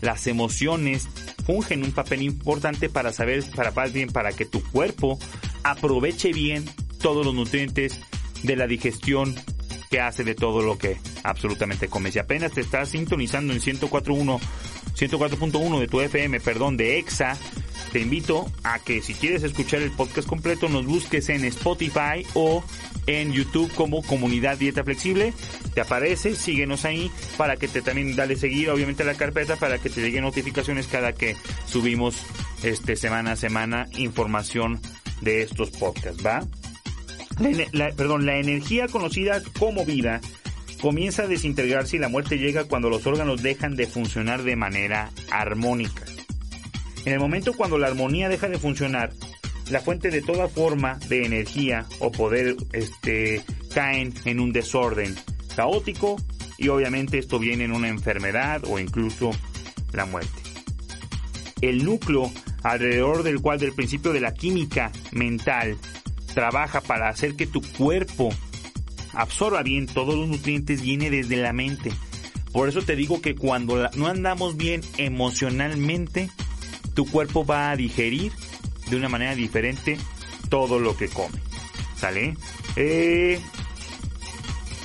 las 0.00 0.28
emociones 0.28 1.08
fungen 1.44 1.82
un 1.82 1.90
papel 1.90 2.22
importante 2.22 2.88
para 2.88 3.12
saber, 3.12 3.42
para 3.56 3.72
bien, 3.88 4.10
para 4.10 4.30
que 4.30 4.44
tu 4.44 4.62
cuerpo 4.62 5.18
aproveche 5.64 6.32
bien 6.32 6.64
todos 7.00 7.26
los 7.26 7.34
nutrientes 7.34 8.00
de 8.44 8.54
la 8.54 8.68
digestión 8.68 9.34
que 9.90 9.98
hace 9.98 10.22
de 10.22 10.36
todo 10.36 10.62
lo 10.62 10.78
que 10.78 10.98
absolutamente 11.24 11.88
comes. 11.88 12.12
Si 12.12 12.20
apenas 12.20 12.52
te 12.52 12.60
estás 12.60 12.90
sintonizando 12.90 13.52
en 13.52 13.58
104.1, 13.58 14.38
104.1 14.94 15.80
de 15.80 15.88
tu 15.88 16.00
FM, 16.00 16.38
perdón, 16.38 16.76
de 16.76 17.00
EXA, 17.00 17.36
te 17.96 18.02
invito 18.02 18.46
a 18.62 18.78
que 18.78 19.00
si 19.00 19.14
quieres 19.14 19.42
escuchar 19.42 19.80
el 19.80 19.90
podcast 19.90 20.28
completo 20.28 20.68
nos 20.68 20.84
busques 20.84 21.30
en 21.30 21.46
Spotify 21.46 22.26
o 22.34 22.62
en 23.06 23.32
YouTube 23.32 23.72
como 23.72 24.02
Comunidad 24.02 24.58
Dieta 24.58 24.84
Flexible. 24.84 25.32
Te 25.72 25.80
aparece, 25.80 26.34
síguenos 26.36 26.84
ahí 26.84 27.10
para 27.38 27.56
que 27.56 27.68
te 27.68 27.80
también 27.80 28.14
dale 28.14 28.36
seguir 28.36 28.68
obviamente 28.68 29.02
a 29.02 29.06
la 29.06 29.14
carpeta 29.14 29.56
para 29.56 29.78
que 29.78 29.88
te 29.88 30.02
lleguen 30.02 30.24
notificaciones 30.24 30.88
cada 30.88 31.14
que 31.14 31.36
subimos 31.64 32.16
este 32.62 32.96
semana 32.96 33.32
a 33.32 33.36
semana 33.36 33.86
información 33.96 34.78
de 35.22 35.40
estos 35.40 35.70
podcasts, 35.70 36.22
¿va? 36.22 36.46
perdón, 37.96 38.26
la 38.26 38.36
energía 38.36 38.88
conocida 38.88 39.42
como 39.58 39.86
vida 39.86 40.20
comienza 40.82 41.22
a 41.22 41.28
desintegrarse 41.28 41.96
y 41.96 42.00
la 42.00 42.10
muerte 42.10 42.36
llega 42.36 42.64
cuando 42.64 42.90
los 42.90 43.06
órganos 43.06 43.42
dejan 43.42 43.74
de 43.74 43.86
funcionar 43.86 44.42
de 44.42 44.54
manera 44.54 45.12
armónica. 45.30 46.04
En 47.06 47.12
el 47.12 47.20
momento 47.20 47.52
cuando 47.52 47.78
la 47.78 47.86
armonía 47.86 48.28
deja 48.28 48.48
de 48.48 48.58
funcionar, 48.58 49.12
la 49.70 49.80
fuente 49.80 50.10
de 50.10 50.22
toda 50.22 50.48
forma 50.48 50.98
de 51.08 51.24
energía 51.24 51.86
o 52.00 52.10
poder 52.10 52.56
este, 52.72 53.44
caen 53.72 54.12
en 54.24 54.40
un 54.40 54.52
desorden 54.52 55.14
caótico 55.54 56.16
y 56.58 56.66
obviamente 56.66 57.18
esto 57.18 57.38
viene 57.38 57.62
en 57.62 57.70
una 57.70 57.88
enfermedad 57.88 58.64
o 58.66 58.80
incluso 58.80 59.30
la 59.92 60.04
muerte. 60.04 60.42
El 61.60 61.84
núcleo 61.84 62.28
alrededor 62.64 63.22
del 63.22 63.40
cual 63.40 63.60
del 63.60 63.72
principio 63.72 64.12
de 64.12 64.20
la 64.20 64.34
química 64.34 64.90
mental 65.12 65.76
trabaja 66.34 66.80
para 66.80 67.08
hacer 67.08 67.36
que 67.36 67.46
tu 67.46 67.62
cuerpo 67.78 68.30
absorba 69.12 69.62
bien 69.62 69.86
todos 69.86 70.16
los 70.16 70.26
nutrientes 70.26 70.82
viene 70.82 71.08
desde 71.10 71.36
la 71.36 71.52
mente. 71.52 71.92
Por 72.50 72.68
eso 72.68 72.82
te 72.82 72.96
digo 72.96 73.20
que 73.20 73.36
cuando 73.36 73.88
no 73.94 74.08
andamos 74.08 74.56
bien 74.56 74.80
emocionalmente, 74.98 76.30
tu 76.96 77.08
cuerpo 77.08 77.44
va 77.44 77.70
a 77.70 77.76
digerir 77.76 78.32
de 78.88 78.96
una 78.96 79.08
manera 79.08 79.34
diferente 79.34 79.98
todo 80.48 80.80
lo 80.80 80.96
que 80.96 81.08
come. 81.08 81.38
¿Sale? 81.96 82.36
Eh, 82.74 83.38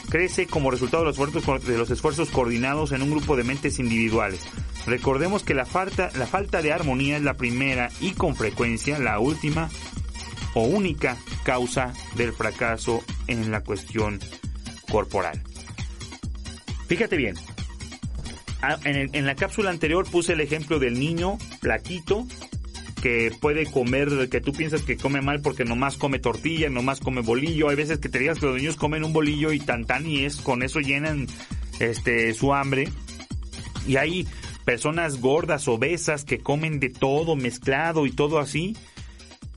crece 0.10 0.46
como 0.46 0.72
resultado 0.72 1.04
de 1.04 1.08
los, 1.08 1.18
esfuerzos, 1.18 1.68
de 1.68 1.78
los 1.78 1.90
esfuerzos 1.90 2.30
coordinados 2.30 2.92
en 2.92 3.02
un 3.02 3.12
grupo 3.12 3.38
de 3.38 3.46
mentes 3.46 3.80
individuales. 3.80 4.42
Recordemos 4.86 5.44
que 5.44 5.54
la 5.54 5.66
falta, 5.66 6.12
la 6.18 6.28
falta 6.28 6.62
de 6.62 6.74
armonía 6.74 7.16
es 7.16 7.24
la 7.24 7.36
primera 7.36 7.90
y 8.02 8.12
con 8.12 8.36
frecuencia 8.36 9.00
la 9.00 9.20
última 9.20 9.70
o 10.54 10.64
única 10.64 11.18
causa 11.44 11.94
del 12.16 12.34
fracaso 12.34 13.04
en 13.28 13.52
la 13.52 13.62
cuestión 13.62 14.20
corporal. 14.90 15.42
Fíjate 16.88 17.16
bien, 17.16 17.36
ah, 18.62 18.78
en, 18.84 19.26
la 19.26 19.36
cápsula 19.36 19.70
anterior 19.70 20.10
puse 20.10 20.34
el 20.34 20.42
ejemplo 20.42 20.80
del 20.80 21.00
niño 21.00 21.38
plaquito 21.60 22.26
que 23.02 23.32
puede 23.40 23.66
comer, 23.66 24.30
que 24.30 24.42
tú 24.42 24.54
piensas 24.54 24.84
que 24.84 24.96
come 24.96 25.22
mal 25.22 25.42
porque 25.42 25.66
nomás 25.66 25.98
come 25.98 26.20
tortilla, 26.20 26.70
nomás 26.70 27.00
come 27.00 27.22
bolillo. 27.22 27.70
Hay 27.70 27.76
veces 27.76 28.00
que 28.00 28.10
te 28.10 28.20
digas 28.20 28.40
que 28.40 28.46
los 28.46 28.58
niños 28.58 28.76
comen 28.76 29.04
un 29.04 29.14
bolillo 29.14 29.52
y 29.52 29.60
tan 29.60 29.86
y 30.06 30.26
es, 30.26 30.38
con 30.38 30.62
eso 30.62 30.80
llenan 30.80 31.28
este 31.80 32.34
su 32.34 32.54
hambre. 32.54 32.90
Y 33.88 33.96
hay 33.96 34.28
personas 34.66 35.20
gordas, 35.20 35.68
obesas, 35.68 36.24
que 36.24 36.38
comen 36.38 36.80
de 36.80 36.90
todo 36.90 37.36
mezclado 37.36 38.06
y 38.06 38.12
todo 38.12 38.40
así 38.40 38.76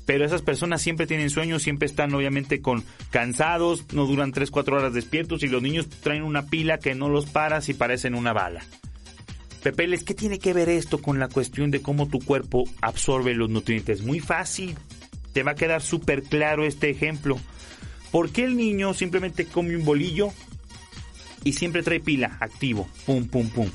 pero 0.06 0.24
esas 0.24 0.42
personas 0.42 0.82
siempre 0.82 1.06
tienen 1.06 1.30
sueños, 1.30 1.62
siempre 1.62 1.86
están 1.86 2.14
obviamente 2.14 2.60
con 2.60 2.84
cansados, 3.10 3.86
no 3.92 4.06
duran 4.06 4.32
3, 4.32 4.50
4 4.50 4.76
horas 4.76 4.94
despiertos 4.94 5.42
y 5.42 5.48
los 5.48 5.62
niños 5.62 5.88
traen 5.88 6.22
una 6.22 6.46
pila 6.46 6.78
que 6.78 6.94
no 6.94 7.08
los 7.08 7.26
paras 7.26 7.68
y 7.68 7.74
parecen 7.74 8.14
una 8.14 8.32
bala. 8.32 8.64
Pepeles, 9.64 10.04
¿qué 10.04 10.12
tiene 10.12 10.38
que 10.38 10.52
ver 10.52 10.68
esto 10.68 11.00
con 11.00 11.18
la 11.18 11.28
cuestión 11.28 11.70
de 11.70 11.80
cómo 11.80 12.06
tu 12.06 12.18
cuerpo 12.18 12.64
absorbe 12.82 13.32
los 13.32 13.48
nutrientes? 13.48 14.02
Muy 14.02 14.20
fácil, 14.20 14.76
te 15.32 15.42
va 15.42 15.52
a 15.52 15.54
quedar 15.54 15.80
súper 15.80 16.22
claro 16.22 16.66
este 16.66 16.90
ejemplo. 16.90 17.38
¿Por 18.12 18.28
qué 18.28 18.44
el 18.44 18.58
niño 18.58 18.92
simplemente 18.92 19.46
come 19.46 19.74
un 19.74 19.86
bolillo 19.86 20.28
y 21.44 21.54
siempre 21.54 21.82
trae 21.82 21.98
pila 21.98 22.36
activo? 22.40 22.86
Pum, 23.06 23.26
pum, 23.26 23.48
pum. 23.48 23.70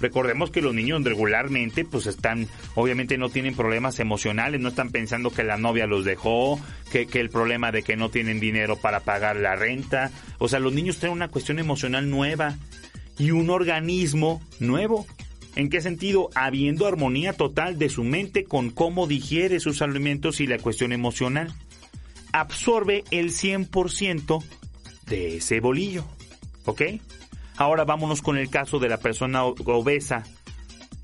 Recordemos 0.00 0.52
que 0.52 0.62
los 0.62 0.72
niños 0.72 1.02
regularmente 1.02 1.84
pues 1.84 2.06
están, 2.06 2.46
obviamente 2.76 3.18
no 3.18 3.28
tienen 3.28 3.56
problemas 3.56 3.98
emocionales, 3.98 4.60
no 4.60 4.68
están 4.68 4.90
pensando 4.90 5.30
que 5.30 5.42
la 5.42 5.56
novia 5.56 5.88
los 5.88 6.04
dejó, 6.04 6.60
que, 6.92 7.08
que 7.08 7.18
el 7.18 7.28
problema 7.28 7.72
de 7.72 7.82
que 7.82 7.96
no 7.96 8.08
tienen 8.08 8.38
dinero 8.38 8.76
para 8.76 9.00
pagar 9.00 9.34
la 9.34 9.56
renta. 9.56 10.12
O 10.38 10.46
sea, 10.46 10.60
los 10.60 10.72
niños 10.72 10.98
tienen 10.98 11.16
una 11.16 11.28
cuestión 11.28 11.58
emocional 11.58 12.08
nueva 12.08 12.56
y 13.18 13.30
un 13.30 13.50
organismo 13.50 14.42
nuevo. 14.60 15.06
¿En 15.54 15.68
qué 15.68 15.80
sentido? 15.80 16.30
Habiendo 16.34 16.86
armonía 16.86 17.34
total 17.34 17.78
de 17.78 17.88
su 17.88 18.04
mente 18.04 18.44
con 18.44 18.70
cómo 18.70 19.06
digiere 19.06 19.60
sus 19.60 19.82
alimentos 19.82 20.40
y 20.40 20.46
la 20.46 20.58
cuestión 20.58 20.92
emocional. 20.92 21.52
Absorbe 22.32 23.04
el 23.10 23.30
100% 23.30 24.42
de 25.06 25.36
ese 25.36 25.60
bolillo. 25.60 26.04
¿Ok? 26.64 26.82
Ahora 27.56 27.84
vámonos 27.84 28.22
con 28.22 28.38
el 28.38 28.48
caso 28.48 28.78
de 28.78 28.88
la 28.88 28.96
persona 28.96 29.44
obesa, 29.44 30.24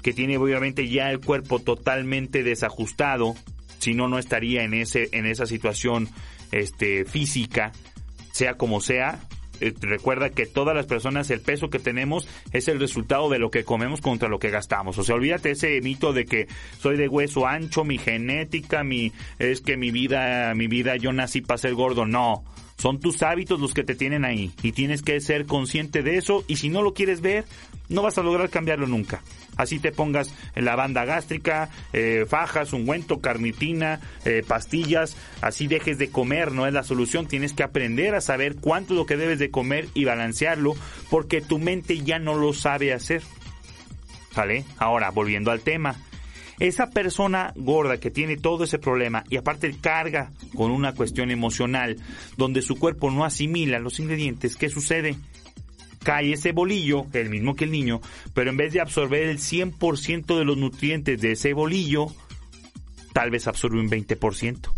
que 0.03 0.13
tiene 0.13 0.39
obviamente 0.39 0.89
ya 0.89 1.11
el 1.11 1.21
cuerpo 1.21 1.59
totalmente 1.59 2.43
desajustado, 2.43 3.35
si 3.79 3.95
no, 3.95 4.09
no 4.09 4.19
estaría 4.19 4.65
en, 4.65 4.75
ese, 4.75 5.09
en 5.13 5.27
esa 5.27 5.47
situación 5.47 6.09
este, 6.51 7.05
física, 7.05 7.73
sea 8.33 8.55
como 8.55 8.81
sea. 8.81 9.21
Eh, 9.61 9.75
recuerda 9.81 10.31
que 10.31 10.47
todas 10.47 10.75
las 10.75 10.87
personas, 10.87 11.31
el 11.31 11.41
peso 11.41 11.71
que 11.71 11.79
tenemos 11.79 12.29
es 12.53 12.69
el 12.69 12.81
resultado 12.81 13.29
de 13.29 13.39
lo 13.39 13.51
que 13.51 13.65
comemos 13.65 14.01
contra 14.01 14.29
lo 14.29 14.39
que 14.39 14.51
gastamos. 14.51 14.99
O 14.99 15.03
sea, 15.03 15.15
olvídate 15.15 15.51
ese 15.51 15.81
mito 15.81 16.13
de 16.13 16.25
que 16.25 16.49
soy 16.79 16.97
de 16.97 17.09
hueso 17.09 17.47
ancho, 17.47 17.85
mi 17.85 17.99
genética, 17.99 18.85
mi, 18.85 19.13
es 19.39 19.61
que 19.61 19.77
mi 19.77 19.91
vida, 19.91 20.55
mi 20.55 20.67
vida, 20.67 20.97
yo 20.97 21.13
nací 21.13 21.41
para 21.41 21.59
ser 21.59 21.75
gordo. 21.75 22.07
No 22.07 22.45
son 22.79 23.01
tus 23.01 23.23
hábitos 23.23 23.61
los 23.61 23.75
que 23.75 23.85
te 23.85 23.95
tienen 23.95 24.25
ahí 24.25 24.53
y 24.63 24.73
tienes 24.73 25.03
que 25.03 25.21
ser 25.21 25.47
consciente 25.47 26.03
de 26.03 26.17
eso 26.17 26.45
y 26.47 26.57
si 26.57 26.69
no 26.69 26.81
lo 26.81 26.95
quieres 26.95 27.21
ver, 27.21 27.45
no 27.89 28.03
vas 28.03 28.19
a 28.19 28.23
lograr 28.23 28.51
cambiarlo 28.51 28.87
nunca. 28.87 29.23
Así 29.57 29.81
te 29.81 29.91
pongas 29.91 30.33
la 30.55 30.77
banda 30.77 31.05
gástrica, 31.05 31.71
eh, 31.93 32.25
fajas, 32.29 32.73
ungüento, 32.73 33.21
carnitina, 33.21 34.01
eh, 34.25 34.45
pastillas, 34.47 35.17
así 35.41 35.67
dejes 35.67 35.99
de 35.99 36.11
comer, 36.11 36.53
no 36.53 36.67
es 36.69 36.73
la 36.73 36.85
solución. 36.85 37.27
Tienes 37.27 37.53
que 37.53 37.65
aprender 37.65 38.15
a 38.15 38.21
saber 38.21 38.57
cuánto 38.57 38.95
es 38.95 38.99
lo 38.99 39.07
que 39.07 39.17
debes 39.17 39.41
de 39.41 39.51
comer 39.51 39.89
y 39.95 40.05
balancearlo 40.05 40.75
porque 41.11 41.41
tu 41.41 41.59
mente 41.59 41.99
ya 41.99 42.21
no 42.21 42.35
lo 42.35 42.53
sabe 42.53 42.93
hacer. 42.93 43.23
¿Sale? 44.33 44.65
Ahora, 44.79 45.11
volviendo 45.11 45.51
al 45.51 45.61
tema 45.61 45.97
esa 46.59 46.91
persona 46.91 47.53
gorda 47.57 47.99
que 47.99 48.11
tiene 48.11 48.37
todo 48.37 48.65
ese 48.65 48.79
problema 48.79 49.25
y 49.31 49.37
aparte 49.37 49.77
carga 49.81 50.33
con 50.55 50.71
una 50.71 50.95
cuestión 50.95 51.31
emocional 51.31 51.97
donde 52.37 52.63
su 52.63 52.77
cuerpo 52.77 53.11
no 53.11 53.25
asimila 53.25 53.79
los 53.79 54.01
ingredientes, 54.01 54.57
¿qué 54.57 54.69
sucede? 54.69 55.17
Cae 56.03 56.33
ese 56.33 56.53
bolillo, 56.53 57.07
el 57.13 57.29
mismo 57.29 57.55
que 57.55 57.65
el 57.65 57.73
niño, 57.73 58.01
pero 58.35 58.51
en 58.51 58.57
vez 58.57 58.73
de 58.73 58.81
absorber 58.81 59.25
el 59.25 59.39
100% 59.39 60.39
de 60.39 60.45
los 60.45 60.57
nutrientes 60.57 61.21
de 61.21 61.33
ese 61.33 61.53
bolillo, 61.53 62.07
tal 63.13 63.31
vez 63.31 63.47
absorbe 63.47 63.81
un 63.81 63.91
20%. 63.91 64.71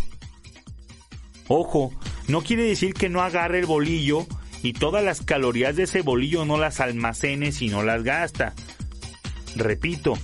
Ojo, 1.49 1.93
no 2.29 2.43
quiere 2.43 2.62
decir 2.62 2.95
que 2.95 3.09
no 3.09 3.23
agarre 3.23 3.59
el 3.59 3.66
bolillo 3.66 4.27
y 4.62 4.73
todas 4.73 5.05
las 5.05 5.21
calorías 5.23 5.77
de 5.77 5.85
ese 5.85 6.03
bolillo 6.03 6.45
no 6.45 6.59
las 6.59 6.81
almacene 6.81 7.51
y 7.59 7.69
no 7.69 7.83
las 7.83 8.03
gasta. 8.03 8.55
Repito, 9.57 10.14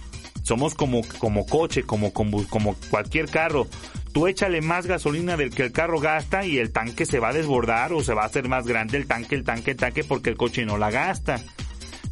somos 0.46 0.76
como, 0.76 1.02
como 1.18 1.44
coche, 1.44 1.82
como, 1.82 2.12
como, 2.12 2.46
como 2.46 2.76
cualquier 2.88 3.28
carro. 3.28 3.66
Tú 4.12 4.28
échale 4.28 4.60
más 4.60 4.86
gasolina 4.86 5.36
del 5.36 5.50
que 5.50 5.64
el 5.64 5.72
carro 5.72 5.98
gasta 5.98 6.46
y 6.46 6.58
el 6.58 6.70
tanque 6.70 7.04
se 7.04 7.18
va 7.18 7.30
a 7.30 7.32
desbordar 7.32 7.92
o 7.92 8.00
se 8.00 8.14
va 8.14 8.22
a 8.22 8.26
hacer 8.26 8.48
más 8.48 8.64
grande 8.64 8.96
el 8.96 9.08
tanque, 9.08 9.34
el 9.34 9.42
tanque, 9.42 9.72
el 9.72 9.76
tanque 9.76 10.04
porque 10.04 10.30
el 10.30 10.36
coche 10.36 10.64
no 10.64 10.78
la 10.78 10.92
gasta. 10.92 11.42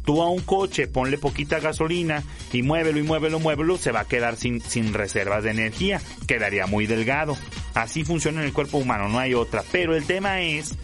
Tú 0.03 0.21
a 0.21 0.29
un 0.29 0.41
coche 0.41 0.87
ponle 0.87 1.17
poquita 1.17 1.61
gasolina 1.61 2.23
y 2.51 2.61
muévelo 2.61 2.99
y 2.99 3.03
muévelo, 3.03 3.39
muévelo, 3.39 3.77
se 3.77 3.93
va 3.93 4.01
a 4.01 4.07
quedar 4.07 4.35
sin, 4.35 4.59
sin 4.59 4.93
reservas 4.93 5.45
de 5.45 5.51
energía, 5.51 6.01
quedaría 6.27 6.67
muy 6.67 6.87
delgado. 6.87 7.37
Así 7.73 8.03
funciona 8.03 8.41
en 8.41 8.47
el 8.47 8.53
cuerpo 8.53 8.79
humano, 8.79 9.07
no 9.07 9.17
hay 9.17 9.33
otra. 9.33 9.63
Pero 9.71 9.95
el 9.95 10.03
tema 10.03 10.41
es 10.41 10.75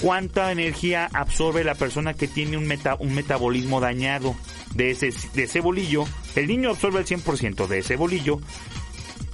cuánta 0.00 0.52
energía 0.52 1.08
absorbe 1.12 1.64
la 1.64 1.74
persona 1.74 2.14
que 2.14 2.28
tiene 2.28 2.56
un, 2.56 2.66
meta, 2.66 2.96
un 2.98 3.14
metabolismo 3.14 3.80
dañado 3.80 4.36
de 4.74 4.90
ese, 4.90 5.12
de 5.34 5.44
ese 5.44 5.60
bolillo, 5.60 6.04
el 6.34 6.46
niño 6.46 6.70
absorbe 6.70 7.00
el 7.00 7.06
100% 7.06 7.66
de 7.66 7.78
ese 7.78 7.96
bolillo, 7.96 8.40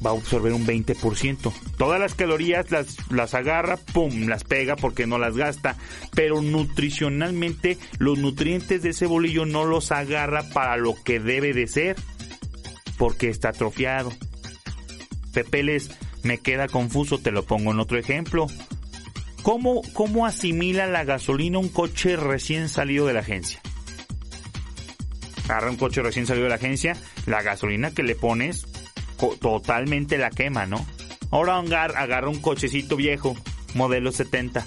va 0.05 0.11
a 0.11 0.15
absorber 0.15 0.53
un 0.53 0.67
20%. 0.67 1.53
Todas 1.77 2.01
las 2.01 2.15
calorías 2.15 2.71
las, 2.71 2.97
las 3.11 3.35
agarra, 3.35 3.77
pum, 3.77 4.27
las 4.27 4.45
pega 4.45 4.77
porque 4.77 5.07
no 5.07 5.19
las 5.19 5.37
gasta, 5.37 5.77
pero 6.15 6.43
nutricionalmente 6.43 7.79
los 7.99 8.19
nutrientes 8.19 8.83
de 8.83 8.91
ese 8.91 9.07
bolillo 9.07 9.47
no 9.47 9.65
los 9.65 9.93
agarra 9.93 10.43
para 10.51 10.77
lo 10.77 10.95
que 11.03 11.21
debe 11.21 11.53
de 11.53 11.67
ser, 11.67 11.97
porque 12.99 13.29
está 13.29 13.51
atrofiado. 13.51 14.13
Pepeles, 15.33 15.91
me 16.23 16.39
queda 16.39 16.69
confuso, 16.69 17.19
te 17.19 17.31
lo 17.31 17.45
pongo 17.45 17.73
en 17.73 17.81
otro 17.81 17.99
ejemplo. 17.99 18.47
¿Cómo, 19.43 19.83
¿Cómo 19.93 20.27
asimila 20.27 20.87
la 20.87 21.05
gasolina 21.05 21.59
un 21.59 21.69
coche 21.69 22.17
recién 22.17 22.69
salido 22.69 23.07
de 23.07 23.15
la 23.15 23.21
agencia? 23.21 23.61
agarra 25.45 25.71
un 25.71 25.77
coche 25.77 26.03
recién 26.03 26.27
salido 26.27 26.45
de 26.45 26.51
la 26.51 26.57
agencia, 26.57 26.97
la 27.27 27.43
gasolina 27.43 27.91
que 27.91 28.03
le 28.03 28.15
pones 28.15 28.67
totalmente 29.41 30.19
la 30.19 30.31
quema, 30.31 30.67
¿no? 30.67 30.85
Ahora 31.31 31.59
agarra 31.59 32.29
un 32.29 32.41
cochecito 32.41 32.97
viejo, 32.97 33.37
modelo 33.75 34.13
70. 34.13 34.67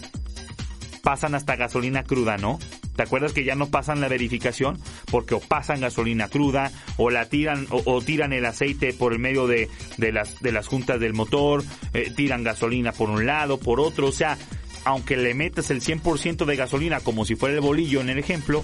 Pasan 1.04 1.36
hasta 1.36 1.56
gasolina 1.56 2.04
cruda, 2.04 2.38
¿no? 2.38 2.60
¿Te 2.96 3.04
acuerdas 3.04 3.34
que 3.34 3.44
ya 3.44 3.56
no 3.56 3.68
pasan 3.68 4.00
la 4.00 4.08
verificación? 4.08 4.80
Porque 5.12 5.36
o 5.36 5.40
pasan 5.40 5.82
gasolina 5.82 6.30
cruda, 6.30 6.72
o 6.98 7.10
la 7.10 7.26
tiran, 7.26 7.68
o, 7.70 8.02
tiran 8.02 8.32
el 8.32 8.46
aceite 8.46 8.94
por 8.94 9.12
el 9.12 9.20
medio 9.20 9.48
de, 9.48 9.70
las, 9.98 10.40
de 10.42 10.52
las 10.54 10.68
juntas 10.68 11.00
del 11.00 11.14
motor, 11.14 11.64
eh, 11.94 12.12
tiran 12.16 12.44
gasolina 12.44 12.94
por 12.94 13.10
un 13.10 13.26
lado, 13.26 13.60
por 13.60 13.82
otro, 13.82 14.08
o 14.08 14.12
sea, 14.14 14.38
aunque 14.86 15.18
le 15.18 15.34
metas 15.34 15.72
el 15.72 15.82
100% 15.82 16.46
de 16.46 16.56
gasolina 16.56 17.02
como 17.02 17.26
si 17.26 17.36
fuera 17.36 17.56
el 17.56 17.62
bolillo 17.62 18.02
en 18.02 18.10
el 18.10 18.20
ejemplo, 18.20 18.64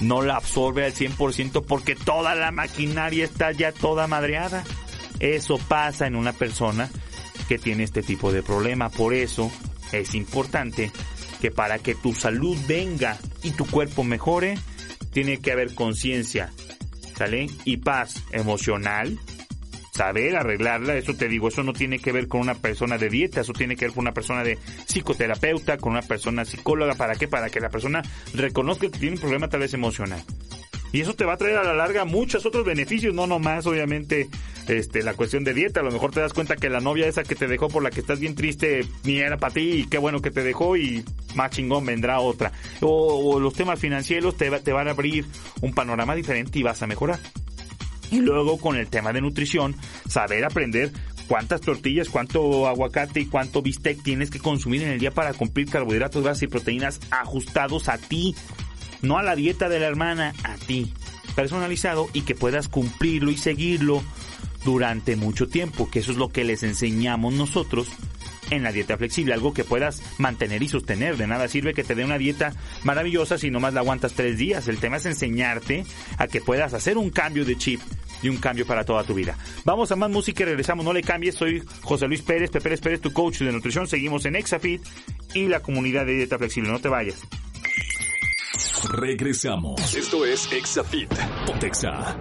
no 0.00 0.22
la 0.22 0.36
absorbe 0.36 0.84
al 0.84 0.94
100% 0.94 1.64
porque 1.66 1.94
toda 1.94 2.34
la 2.34 2.50
maquinaria 2.50 3.24
está 3.24 3.52
ya 3.52 3.70
toda 3.70 4.06
madreada. 4.06 4.64
Eso 5.20 5.58
pasa 5.58 6.06
en 6.06 6.16
una 6.16 6.32
persona 6.32 6.90
que 7.48 7.58
tiene 7.58 7.84
este 7.84 8.02
tipo 8.02 8.32
de 8.32 8.42
problema. 8.42 8.88
Por 8.88 9.12
eso 9.12 9.52
es 9.92 10.14
importante 10.14 10.90
que 11.40 11.50
para 11.50 11.78
que 11.78 11.94
tu 11.94 12.14
salud 12.14 12.56
venga 12.66 13.18
y 13.42 13.50
tu 13.50 13.66
cuerpo 13.66 14.02
mejore, 14.02 14.58
tiene 15.12 15.40
que 15.40 15.52
haber 15.52 15.74
conciencia, 15.74 16.52
¿sale? 17.16 17.48
Y 17.64 17.78
paz 17.78 18.22
emocional, 18.32 19.18
saber 20.00 20.34
arreglarla, 20.34 20.96
eso 20.96 21.12
te 21.12 21.28
digo, 21.28 21.48
eso 21.48 21.62
no 21.62 21.74
tiene 21.74 21.98
que 21.98 22.10
ver 22.10 22.26
con 22.26 22.40
una 22.40 22.54
persona 22.54 22.96
de 22.96 23.10
dieta, 23.10 23.42
eso 23.42 23.52
tiene 23.52 23.76
que 23.76 23.84
ver 23.84 23.94
con 23.94 24.00
una 24.00 24.14
persona 24.14 24.42
de 24.42 24.56
psicoterapeuta, 24.86 25.76
con 25.76 25.92
una 25.92 26.00
persona 26.00 26.46
psicóloga, 26.46 26.94
¿para 26.94 27.16
qué? 27.16 27.28
Para 27.28 27.50
que 27.50 27.60
la 27.60 27.68
persona 27.68 28.00
reconozca 28.32 28.90
que 28.90 28.98
tiene 28.98 29.16
un 29.16 29.20
problema 29.20 29.48
tal 29.48 29.60
vez 29.60 29.74
emocional. 29.74 30.24
Y 30.90 31.02
eso 31.02 31.14
te 31.14 31.26
va 31.26 31.34
a 31.34 31.36
traer 31.36 31.58
a 31.58 31.64
la 31.64 31.74
larga 31.74 32.06
muchos 32.06 32.46
otros 32.46 32.64
beneficios, 32.64 33.14
no 33.14 33.26
nomás 33.26 33.66
obviamente 33.66 34.30
este 34.68 35.02
la 35.02 35.12
cuestión 35.12 35.44
de 35.44 35.52
dieta, 35.52 35.80
a 35.80 35.82
lo 35.82 35.90
mejor 35.90 36.12
te 36.12 36.20
das 36.20 36.32
cuenta 36.32 36.56
que 36.56 36.70
la 36.70 36.80
novia 36.80 37.06
esa 37.06 37.22
que 37.22 37.34
te 37.34 37.46
dejó 37.46 37.68
por 37.68 37.82
la 37.82 37.90
que 37.90 38.00
estás 38.00 38.20
bien 38.20 38.34
triste 38.34 38.86
ni 39.04 39.18
era 39.18 39.36
para 39.36 39.52
ti 39.52 39.70
y 39.70 39.84
qué 39.86 39.98
bueno 39.98 40.22
que 40.22 40.30
te 40.30 40.42
dejó 40.42 40.78
y 40.78 41.04
más 41.34 41.50
chingón 41.50 41.84
vendrá 41.84 42.20
otra. 42.20 42.52
O, 42.80 43.38
los 43.38 43.52
temas 43.52 43.78
financieros 43.78 44.38
te, 44.38 44.50
te 44.60 44.72
van 44.72 44.88
a 44.88 44.92
abrir 44.92 45.26
un 45.60 45.74
panorama 45.74 46.14
diferente 46.14 46.58
y 46.58 46.62
vas 46.62 46.82
a 46.82 46.86
mejorar. 46.86 47.20
Y 48.10 48.20
luego 48.20 48.58
con 48.58 48.76
el 48.76 48.88
tema 48.88 49.12
de 49.12 49.20
nutrición, 49.20 49.76
saber 50.08 50.44
aprender 50.44 50.92
cuántas 51.28 51.60
tortillas, 51.60 52.08
cuánto 52.08 52.66
aguacate 52.66 53.20
y 53.20 53.26
cuánto 53.26 53.62
bistec 53.62 54.02
tienes 54.02 54.30
que 54.30 54.40
consumir 54.40 54.82
en 54.82 54.90
el 54.90 54.98
día 54.98 55.12
para 55.12 55.32
cumplir 55.32 55.68
carbohidratos, 55.68 56.24
grasas 56.24 56.42
y 56.42 56.48
proteínas 56.48 57.00
ajustados 57.10 57.88
a 57.88 57.98
ti 57.98 58.34
no 59.02 59.18
a 59.18 59.22
la 59.22 59.36
dieta 59.36 59.68
de 59.68 59.80
la 59.80 59.86
hermana, 59.86 60.34
a 60.44 60.54
ti, 60.56 60.92
personalizado 61.34 62.08
y 62.12 62.22
que 62.22 62.34
puedas 62.34 62.68
cumplirlo 62.68 63.30
y 63.30 63.36
seguirlo 63.36 64.02
durante 64.64 65.16
mucho 65.16 65.48
tiempo, 65.48 65.90
que 65.90 66.00
eso 66.00 66.12
es 66.12 66.18
lo 66.18 66.28
que 66.28 66.44
les 66.44 66.62
enseñamos 66.62 67.32
nosotros 67.32 67.88
en 68.50 68.62
la 68.62 68.72
dieta 68.72 68.96
flexible, 68.96 69.34
algo 69.34 69.54
que 69.54 69.64
puedas 69.64 70.02
mantener 70.18 70.62
y 70.62 70.68
sostener. 70.68 71.16
De 71.16 71.26
nada 71.26 71.48
sirve 71.48 71.74
que 71.74 71.84
te 71.84 71.94
dé 71.94 72.04
una 72.04 72.18
dieta 72.18 72.52
maravillosa 72.84 73.38
si 73.38 73.50
nomás 73.50 73.74
la 73.74 73.80
aguantas 73.80 74.12
tres 74.12 74.36
días. 74.38 74.68
El 74.68 74.78
tema 74.78 74.96
es 74.96 75.06
enseñarte 75.06 75.84
a 76.18 76.26
que 76.26 76.40
puedas 76.40 76.74
hacer 76.74 76.98
un 76.98 77.10
cambio 77.10 77.44
de 77.44 77.56
chip 77.56 77.80
y 78.22 78.28
un 78.28 78.36
cambio 78.36 78.66
para 78.66 78.84
toda 78.84 79.04
tu 79.04 79.14
vida. 79.14 79.36
Vamos 79.64 79.90
a 79.92 79.96
más 79.96 80.10
música 80.10 80.42
y 80.42 80.46
regresamos. 80.46 80.84
No 80.84 80.92
le 80.92 81.02
cambies. 81.02 81.34
Soy 81.34 81.62
José 81.82 82.06
Luis 82.06 82.22
Pérez, 82.22 82.50
Pepe 82.50 82.76
Pérez, 82.76 83.00
tu 83.00 83.12
coach 83.12 83.38
de 83.38 83.52
nutrición. 83.52 83.86
Seguimos 83.86 84.24
en 84.26 84.36
Exafit 84.36 84.82
y 85.34 85.46
la 85.46 85.60
comunidad 85.60 86.06
de 86.06 86.14
dieta 86.14 86.38
flexible. 86.38 86.70
No 86.70 86.78
te 86.78 86.88
vayas. 86.88 87.22
Regresamos. 88.90 89.94
Esto 89.94 90.24
es 90.24 90.50
Exafit. 90.52 91.12
Pontexa. 91.46 92.18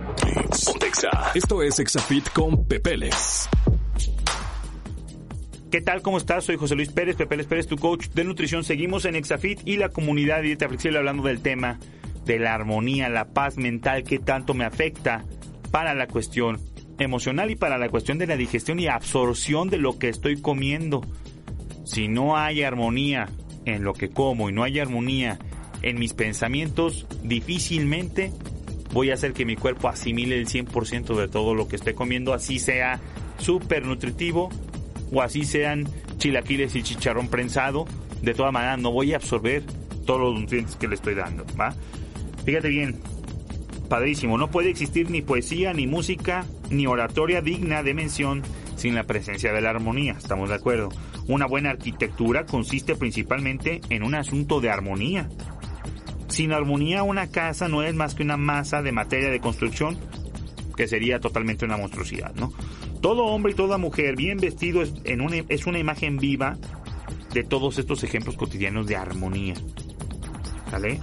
Pontexa. 0.66 1.32
Esto 1.34 1.64
es 1.64 1.80
Exafit 1.80 2.30
con 2.32 2.68
Pepeles. 2.68 3.50
¿Qué 5.72 5.82
tal? 5.82 6.02
¿Cómo 6.02 6.18
estás? 6.18 6.46
Soy 6.46 6.58
José 6.58 6.74
Luis 6.74 6.90
Pérez, 6.90 7.16
Pepeles 7.16 7.46
Pérez, 7.46 7.68
tu 7.68 7.78
coach 7.78 8.08
de 8.08 8.24
nutrición. 8.24 8.64
Seguimos 8.64 9.06
en 9.06 9.16
Exafit 9.16 9.60
y 9.66 9.78
la 9.78 9.90
comunidad 9.90 10.38
de 10.38 10.48
dieta 10.48 10.68
flexible 10.68 10.98
hablando 10.98 11.22
del 11.22 11.42
tema 11.42 11.78
de 12.26 12.40
la 12.40 12.56
armonía, 12.56 13.08
la 13.08 13.26
paz 13.34 13.58
mental 13.58 14.04
que 14.04 14.18
tanto 14.18 14.56
me 14.56 14.66
afecta 14.66 15.26
para 15.70 15.94
la 15.94 16.08
cuestión 16.08 16.60
emocional 16.98 17.52
y 17.52 17.56
para 17.56 17.78
la 17.78 17.90
cuestión 17.90 18.18
de 18.18 18.26
la 18.26 18.36
digestión 18.36 18.80
y 18.80 18.88
absorción 18.88 19.70
de 19.70 19.78
lo 19.78 20.00
que 20.00 20.10
estoy 20.10 20.42
comiendo. 20.42 21.06
Si 21.86 22.08
no 22.08 22.36
hay 22.36 22.64
armonía 22.64 23.30
en 23.66 23.84
lo 23.84 23.94
que 23.94 24.10
como 24.10 24.50
y 24.50 24.54
no 24.54 24.64
hay 24.64 24.80
armonía 24.80 25.38
en 25.84 26.00
mis 26.00 26.14
pensamientos, 26.14 27.06
difícilmente 27.22 28.32
voy 28.92 29.12
a 29.12 29.14
hacer 29.14 29.34
que 29.34 29.46
mi 29.46 29.56
cuerpo 29.56 29.88
asimile 29.88 30.36
el 30.36 30.48
100% 30.48 31.16
de 31.16 31.28
todo 31.28 31.54
lo 31.54 31.68
que 31.68 31.76
esté 31.76 31.94
comiendo, 31.94 32.34
así 32.34 32.58
sea 32.58 33.00
súper 33.38 33.86
nutritivo 33.86 34.50
o 35.12 35.22
así 35.22 35.44
sean 35.44 35.88
chilaquiles 36.18 36.76
y 36.76 36.84
chicharrón 36.84 37.28
prensado. 37.28 37.86
De 38.22 38.34
todas 38.34 38.52
maneras, 38.52 38.80
no 38.80 38.92
voy 38.92 39.14
a 39.14 39.18
absorber 39.18 39.64
todos 40.06 40.22
los 40.22 40.40
nutrientes 40.42 40.76
que 40.76 40.88
le 40.88 40.96
estoy 40.96 41.16
dando, 41.16 41.46
¿va? 41.60 41.74
Fíjate 42.46 42.70
bien, 42.70 43.00
padrísimo, 43.88 44.38
no 44.38 44.50
puede 44.50 44.70
existir 44.70 45.10
ni 45.10 45.22
poesía, 45.22 45.74
ni 45.74 45.88
música, 45.88 46.46
ni 46.70 46.88
oratoria 46.88 47.42
digna 47.42 47.84
de 47.84 47.94
mención 47.94 48.44
sin 48.76 48.96
la 48.96 49.04
presencia 49.04 49.52
de 49.52 49.62
la 49.62 49.72
armonía, 49.72 50.14
¿estamos 50.14 50.50
de 50.50 50.56
acuerdo? 50.56 50.90
Una 51.28 51.46
buena 51.46 51.70
arquitectura 51.70 52.46
consiste 52.46 52.96
principalmente 52.96 53.82
en 53.90 54.04
un 54.04 54.16
asunto 54.16 54.62
de 54.62 54.70
armonía, 54.70 55.30
sin 56.30 56.54
armonía 56.54 57.04
una 57.04 57.28
casa 57.28 57.68
no 57.68 57.84
es 57.84 57.94
más 57.94 58.16
que 58.16 58.24
una 58.24 58.38
masa 58.38 58.82
de 58.82 58.92
materia 58.92 59.30
de 59.30 59.40
construcción 59.40 59.98
que 60.78 60.88
sería 60.88 61.20
totalmente 61.20 61.66
una 61.66 61.76
monstruosidad, 61.76 62.34
¿no? 62.36 62.54
Todo 63.02 63.26
hombre 63.26 63.54
y 63.54 63.56
toda 63.56 63.78
mujer 63.78 64.16
bien 64.16 64.38
vestido 64.40 64.82
es, 64.82 65.66
una, 65.66 65.80
imagen 65.80 66.18
viva 66.18 66.58
de 67.34 67.44
todos 67.44 67.78
estos 67.78 68.04
ejemplos 68.04 68.36
cotidianos 68.36 68.88
de 68.88 68.98
armonía. 68.98 69.56
¿Vale? 70.72 71.00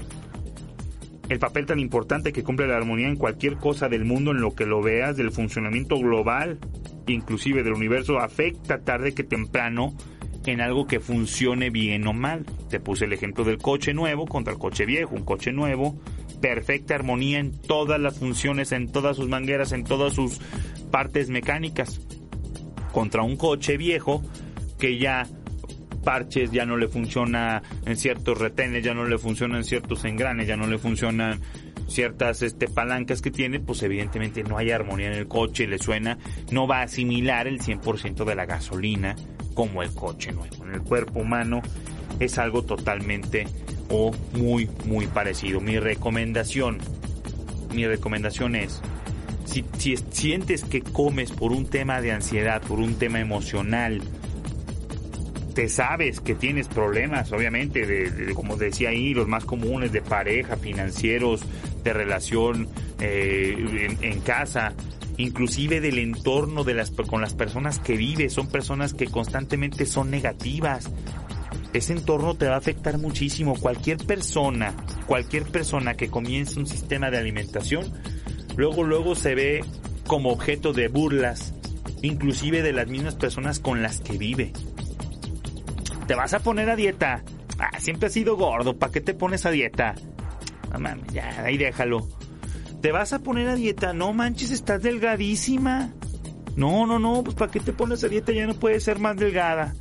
El 1.29 1.39
papel 1.39 1.67
tan 1.67 1.81
importante 1.81 2.33
que 2.33 2.45
cumple 2.45 2.69
la 2.69 2.77
armonía 2.77 3.09
en 3.09 3.17
cualquier 3.17 3.57
cosa 3.57 3.89
del 3.89 4.05
mundo 4.05 4.31
en 4.31 4.41
lo 4.41 4.55
que 4.55 4.67
lo 4.67 4.83
veas, 4.83 5.17
del 5.17 5.33
funcionamiento 5.33 5.99
global, 5.99 6.59
inclusive 7.07 7.63
del 7.63 7.73
universo, 7.73 8.19
afecta 8.19 8.81
tarde 8.81 9.15
que 9.15 9.25
temprano 9.25 9.97
en 10.45 10.61
algo 10.61 10.87
que 10.87 11.01
funcione 11.01 11.71
bien 11.71 12.07
o 12.07 12.13
mal. 12.13 12.45
Te 12.69 12.79
puse 12.79 13.07
el 13.07 13.13
ejemplo 13.13 13.43
del 13.45 13.59
coche 13.59 13.95
nuevo 13.95 14.27
contra 14.27 14.53
el 14.53 14.59
coche 14.59 14.87
viejo. 14.87 15.15
Un 15.15 15.25
coche 15.25 15.53
nuevo, 15.53 15.99
perfecta 16.41 16.95
armonía 16.95 17.39
en 17.39 17.53
todas 17.61 18.01
las 18.01 18.19
funciones, 18.19 18.73
en 18.73 18.93
todas 18.93 19.17
sus 19.17 19.29
mangueras, 19.29 19.73
en 19.73 19.85
todas 19.85 20.15
sus 20.15 20.41
partes 20.97 21.29
mecánicas. 21.29 22.01
Contra 22.91 23.21
un 23.21 23.37
coche 23.37 23.77
viejo 23.77 24.23
que 24.79 24.97
ya 24.97 25.27
parches 26.05 26.51
ya 26.53 26.65
no 26.65 26.79
le 26.79 26.89
funciona 26.89 27.63
en 27.85 27.99
ciertos 27.99 28.39
retenes, 28.39 28.83
ya 28.83 28.95
no 28.95 29.05
le 29.05 29.19
funcionan 29.19 29.63
ciertos 29.63 30.07
engranes, 30.07 30.47
ya 30.47 30.57
no 30.57 30.67
le 30.67 30.79
funcionan 30.79 31.39
ciertas 31.87 32.41
este, 32.41 32.67
palancas 32.69 33.21
que 33.21 33.31
tiene, 33.31 33.61
pues 33.61 33.83
evidentemente 33.83 34.43
no 34.43 34.57
hay 34.57 34.71
armonía 34.71 35.09
en 35.09 35.19
el 35.19 35.29
coche, 35.29 35.67
le 35.67 35.77
suena, 35.79 36.17
no 36.51 36.67
va 36.67 36.79
a 36.79 36.85
asimilar 36.85 37.47
el 37.47 37.61
100% 37.61 38.25
de 38.25 38.35
la 38.35 38.47
gasolina 38.47 39.17
como 39.53 39.83
el 39.83 39.93
coche 39.93 40.33
nuevo. 40.33 40.65
En 40.65 40.73
el 40.73 40.81
cuerpo 40.81 41.21
humano 41.21 41.61
es 42.21 42.39
algo 42.39 42.63
totalmente 42.63 43.47
o 43.91 44.13
muy, 44.33 44.71
muy 44.87 45.09
parecido. 45.09 45.61
Mi 45.61 45.79
recomendación, 45.79 46.79
mi 47.75 47.87
recomendación 47.87 48.57
es, 48.57 48.81
si, 49.47 49.65
si 49.79 49.97
sientes 50.11 50.65
que 50.65 50.83
comes 50.83 51.33
por 51.33 51.53
un 51.53 51.67
tema 51.67 52.01
de 52.01 52.13
ansiedad, 52.13 52.63
por 52.63 52.79
un 52.79 52.95
tema 52.97 53.21
emocional, 53.21 54.03
te 55.57 55.71
sabes 55.71 56.21
que 56.21 56.35
tienes 56.35 56.69
problemas, 56.69 57.33
obviamente, 57.33 57.87
de, 57.87 58.35
como 58.35 58.57
decía 58.57 58.91
ahí, 58.91 59.15
los 59.15 59.27
más 59.27 59.47
comunes 59.47 59.91
de 59.91 60.03
pareja, 60.03 60.59
financieros, 60.59 61.41
de 61.83 61.95
relación 61.95 62.69
eh, 63.01 63.97
en, 64.03 64.21
casa, 64.21 64.75
inclusive 65.17 65.81
del 65.81 65.99
entorno 65.99 66.63
de 66.63 66.75
las, 66.75 66.91
con 66.91 67.23
las 67.23 67.33
personas 67.33 67.79
que 67.79 67.97
vives, 67.97 68.35
son 68.35 68.49
personas 68.49 68.93
que 68.93 69.07
constantemente 69.07 69.87
son 69.87 70.11
negativas. 70.11 70.91
Ese 71.73 71.95
entorno 71.95 72.35
te 72.35 72.49
va 72.49 72.57
a 72.57 72.59
afectar 72.59 72.99
muchísimo. 72.99 73.55
Cualquier 73.55 73.97
persona, 73.97 74.75
cualquier 75.07 75.45
persona 75.45 75.95
que 75.95 76.11
comience 76.11 76.59
un 76.59 76.67
sistema 76.67 77.11
de 77.11 77.17
alimentación, 77.17 77.91
luego, 78.57 78.85
luego 78.85 79.14
se 79.14 79.35
ve 79.35 79.64
como 80.07 80.31
objeto 80.31 80.73
de 80.73 80.88
burlas, 80.88 81.55
inclusive 82.03 82.62
de 82.62 82.73
las 82.73 82.88
mismas 82.88 83.14
personas 83.14 83.61
con 83.61 83.83
las 83.83 84.01
que 84.01 84.19
vive. 84.19 84.53
¿Te 86.07 86.14
vas 86.14 86.35
a 86.35 86.40
poner 86.40 86.71
a 86.71 86.77
dieta? 86.77 87.23
Ah, 87.59 87.81
siempre 87.81 88.09
has 88.09 88.12
sido 88.12 88.37
gordo, 88.37 88.77
¿para 88.77 88.92
qué 88.92 89.01
te 89.01 89.14
pones 89.14 89.47
a 89.47 89.51
dieta? 89.51 89.95
No 90.73 90.79
mames, 90.79 91.12
ya, 91.12 91.42
ahí 91.45 91.57
déjalo. 91.57 92.07
¿Te 92.81 92.92
vas 92.92 93.12
a 93.12 93.21
poner 93.21 93.49
a 93.49 93.55
dieta? 93.55 93.92
No 93.92 94.12
manches, 94.12 94.51
estás 94.51 94.83
delgadísima. 94.83 95.92
No, 96.55 96.87
no, 96.87 96.99
no, 96.99 97.25
pues 97.25 97.35
¿para 97.35 97.51
qué 97.51 97.61
te 97.61 97.73
pones 97.73 98.05
a 98.05 98.09
dieta? 98.09 98.33
Ya 98.33 98.47
no 98.47 98.55
puedes 98.55 98.85
ser 98.85 98.99
más 98.99 99.16
delgada. 99.16 99.75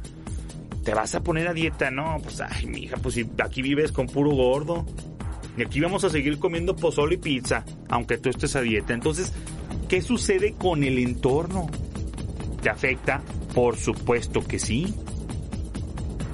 ¿Te 0.83 0.93
vas 0.93 1.15
a 1.15 1.23
poner 1.23 1.47
a 1.47 1.53
dieta? 1.53 1.91
No, 1.91 2.17
pues 2.21 2.41
ay, 2.41 2.67
mija, 2.67 2.97
pues 2.97 3.15
si 3.15 3.29
aquí 3.43 3.61
vives 3.61 3.91
con 3.91 4.07
puro 4.07 4.31
gordo. 4.31 4.85
Y 5.57 5.63
aquí 5.63 5.79
vamos 5.79 6.03
a 6.03 6.09
seguir 6.09 6.37
comiendo 6.39 6.75
pozole 6.75 7.15
y 7.15 7.17
pizza, 7.17 7.63
aunque 7.89 8.17
tú 8.17 8.29
estés 8.29 8.55
a 8.55 8.61
dieta. 8.61 8.93
Entonces, 8.93 9.31
¿qué 9.87 10.01
sucede 10.01 10.53
con 10.53 10.83
el 10.83 10.99
entorno? 10.99 11.67
¿Te 12.61 12.69
afecta? 12.69 13.21
Por 13.53 13.77
supuesto 13.77 14.43
que 14.45 14.59
sí. 14.59 14.93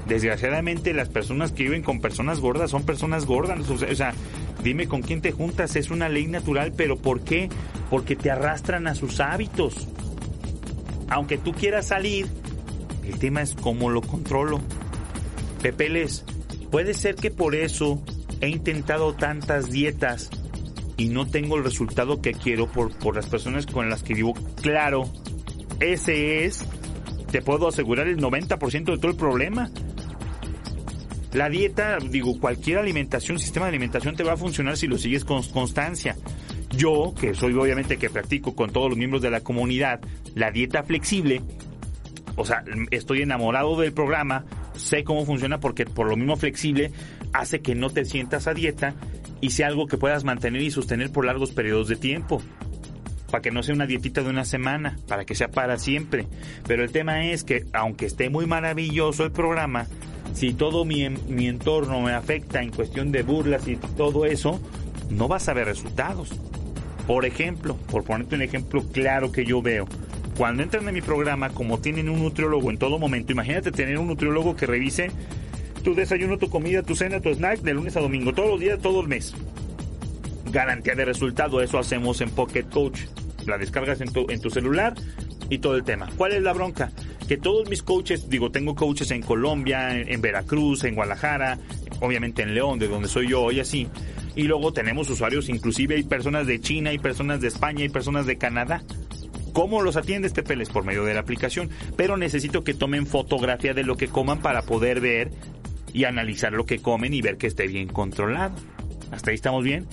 Desgraciadamente 0.07 0.93
las 0.93 1.09
personas 1.09 1.51
que 1.51 1.63
viven 1.63 1.83
con 1.83 2.01
personas 2.01 2.39
gordas 2.39 2.71
son 2.71 2.83
personas 2.83 3.25
gordas. 3.25 3.69
O 3.69 3.77
sea, 3.77 4.13
dime 4.63 4.87
con 4.87 5.03
quién 5.03 5.21
te 5.21 5.31
juntas, 5.31 5.75
es 5.75 5.91
una 5.91 6.09
ley 6.09 6.27
natural, 6.27 6.73
pero 6.75 6.97
¿por 6.97 7.21
qué? 7.21 7.49
Porque 7.89 8.15
te 8.15 8.31
arrastran 8.31 8.87
a 8.87 8.95
sus 8.95 9.19
hábitos. 9.19 9.87
Aunque 11.09 11.37
tú 11.37 11.53
quieras 11.53 11.87
salir, 11.87 12.27
el 13.05 13.19
tema 13.19 13.41
es 13.41 13.53
cómo 13.53 13.89
lo 13.89 14.01
controlo. 14.01 14.61
Pepeles, 15.61 16.25
puede 16.71 16.93
ser 16.93 17.15
que 17.15 17.29
por 17.29 17.53
eso 17.53 18.01
he 18.41 18.49
intentado 18.49 19.13
tantas 19.13 19.71
dietas 19.71 20.29
y 20.97 21.09
no 21.09 21.27
tengo 21.27 21.57
el 21.57 21.63
resultado 21.63 22.21
que 22.21 22.33
quiero 22.33 22.71
por, 22.71 22.95
por 22.97 23.15
las 23.15 23.27
personas 23.27 23.65
con 23.65 23.89
las 23.89 24.03
que 24.03 24.13
vivo. 24.13 24.33
Claro, 24.61 25.03
ese 25.79 26.45
es, 26.45 26.65
te 27.31 27.41
puedo 27.41 27.67
asegurar, 27.67 28.07
el 28.07 28.17
90% 28.17 28.71
de 28.71 28.97
todo 28.97 29.11
el 29.11 29.17
problema. 29.17 29.71
La 31.33 31.49
dieta, 31.49 31.97
digo, 31.97 32.39
cualquier 32.39 32.77
alimentación, 32.77 33.39
sistema 33.39 33.67
de 33.67 33.69
alimentación 33.69 34.15
te 34.15 34.23
va 34.23 34.33
a 34.33 34.37
funcionar 34.37 34.75
si 34.75 34.87
lo 34.87 34.97
sigues 34.97 35.23
con 35.23 35.41
constancia. 35.43 36.17
yo, 36.75 37.13
que 37.19 37.33
soy 37.33 37.53
obviamente 37.53 37.97
que 37.97 38.09
practico 38.09 38.55
con 38.55 38.71
todos 38.71 38.89
los 38.89 38.97
miembros 38.97 39.21
de 39.21 39.29
la 39.29 39.41
comunidad 39.41 40.01
la 40.35 40.51
dieta 40.51 40.83
flexible, 40.83 41.41
o 42.35 42.45
sea, 42.45 42.63
estoy 42.91 43.21
enamorado 43.21 43.79
del 43.79 43.93
programa, 43.93 44.45
sé 44.73 45.03
cómo 45.03 45.25
funciona 45.25 45.59
porque 45.59 45.85
por 45.85 46.07
lo 46.07 46.15
mismo 46.15 46.37
flexible 46.37 46.91
hace 47.33 47.61
que 47.61 47.75
no 47.75 47.89
te 47.89 48.05
sientas 48.05 48.47
a 48.47 48.53
dieta 48.53 48.95
y 49.39 49.51
sea 49.51 49.67
algo 49.67 49.87
que 49.87 49.97
puedas 49.97 50.23
mantener 50.23 50.61
y 50.61 50.71
sostener 50.71 51.11
por 51.11 51.25
largos 51.25 51.51
periodos 51.51 51.87
de 51.87 51.95
tiempo. 51.95 52.41
Para 53.29 53.41
que 53.41 53.51
no 53.51 53.63
sea 53.63 53.75
una 53.75 53.85
dietita 53.85 54.21
de 54.23 54.29
una 54.29 54.43
semana, 54.43 54.97
para 55.07 55.25
que 55.25 55.35
sea 55.35 55.49
para 55.49 55.77
siempre. 55.77 56.27
Pero 56.67 56.83
el 56.83 56.91
tema 56.91 57.25
es 57.27 57.43
que, 57.43 57.65
aunque 57.73 58.05
esté 58.05 58.29
muy 58.29 58.45
maravilloso 58.45 59.23
el 59.23 59.31
programa, 59.31 59.87
si 60.33 60.53
todo 60.53 60.85
mi, 60.85 61.09
mi 61.09 61.47
entorno 61.47 62.01
me 62.01 62.13
afecta 62.13 62.61
en 62.61 62.71
cuestión 62.71 63.11
de 63.11 63.23
burlas 63.23 63.67
y 63.67 63.77
todo 63.77 64.25
eso, 64.25 64.59
no 65.09 65.27
vas 65.27 65.47
a 65.47 65.53
ver 65.53 65.65
resultados. 65.65 66.29
Por 67.07 67.25
ejemplo, 67.25 67.77
por 67.89 68.03
ponerte 68.03 68.35
un 68.35 68.41
ejemplo 68.41 68.83
claro 68.91 69.31
que 69.31 69.45
yo 69.45 69.61
veo, 69.61 69.87
cuando 70.37 70.63
entran 70.63 70.87
en 70.87 70.93
mi 70.93 71.01
programa, 71.01 71.49
como 71.49 71.79
tienen 71.79 72.09
un 72.09 72.21
nutriólogo 72.21 72.71
en 72.71 72.77
todo 72.77 72.97
momento, 72.97 73.31
imagínate 73.31 73.71
tener 73.71 73.97
un 73.97 74.07
nutriólogo 74.07 74.55
que 74.55 74.65
revise 74.65 75.11
tu 75.81 75.95
desayuno, 75.95 76.37
tu 76.37 76.49
comida, 76.49 76.83
tu 76.83 76.95
cena, 76.95 77.19
tu 77.19 77.29
snack 77.29 77.61
de 77.61 77.73
lunes 77.73 77.95
a 77.97 78.01
domingo, 78.01 78.33
todos 78.33 78.49
los 78.49 78.59
días, 78.59 78.79
todo 78.79 79.01
el 79.01 79.07
mes. 79.07 79.33
Garantía 80.51 80.95
de 80.95 81.05
resultado, 81.05 81.61
eso 81.61 81.79
hacemos 81.79 82.21
en 82.21 82.29
Pocket 82.29 82.65
Coach. 82.65 83.01
La 83.45 83.57
descargas 83.57 84.01
en 84.01 84.11
tu, 84.11 84.29
en 84.29 84.41
tu 84.41 84.49
celular 84.49 84.93
y 85.49 85.59
todo 85.59 85.75
el 85.75 85.83
tema. 85.83 86.09
¿Cuál 86.17 86.33
es 86.33 86.41
la 86.41 86.53
bronca? 86.53 86.91
Que 87.27 87.37
todos 87.37 87.69
mis 87.69 87.83
coaches, 87.83 88.29
digo, 88.29 88.51
tengo 88.51 88.75
coaches 88.75 89.11
en 89.11 89.21
Colombia, 89.21 89.97
en, 89.97 90.21
Veracruz, 90.21 90.83
en 90.83 90.95
Guadalajara, 90.95 91.59
obviamente 91.99 92.41
en 92.41 92.53
León, 92.53 92.79
de 92.79 92.87
donde 92.87 93.07
soy 93.07 93.29
yo 93.29 93.41
hoy 93.41 93.59
así. 93.59 93.87
Y 94.35 94.43
luego 94.43 94.71
tenemos 94.73 95.09
usuarios, 95.09 95.49
inclusive 95.49 95.95
hay 95.95 96.03
personas 96.03 96.47
de 96.47 96.61
China, 96.61 96.91
hay 96.91 96.99
personas 96.99 97.41
de 97.41 97.49
España, 97.49 97.81
hay 97.81 97.89
personas 97.89 98.25
de 98.25 98.37
Canadá. 98.37 98.83
¿Cómo 99.53 99.81
los 99.81 99.97
atiendes, 99.97 100.31
Pepeles? 100.31 100.69
Por 100.69 100.85
medio 100.85 101.03
de 101.03 101.13
la 101.13 101.19
aplicación. 101.19 101.69
Pero 101.97 102.15
necesito 102.15 102.63
que 102.63 102.73
tomen 102.73 103.05
fotografía 103.05 103.73
de 103.73 103.83
lo 103.83 103.97
que 103.97 104.07
coman 104.07 104.39
para 104.39 104.61
poder 104.61 105.01
ver 105.01 105.31
y 105.93 106.05
analizar 106.05 106.53
lo 106.53 106.65
que 106.65 106.79
comen 106.79 107.13
y 107.13 107.21
ver 107.21 107.37
que 107.37 107.47
esté 107.47 107.67
bien 107.67 107.87
controlado. 107.87 108.55
¿Hasta 109.11 109.31
ahí 109.31 109.35
estamos 109.35 109.63
bien? 109.63 109.87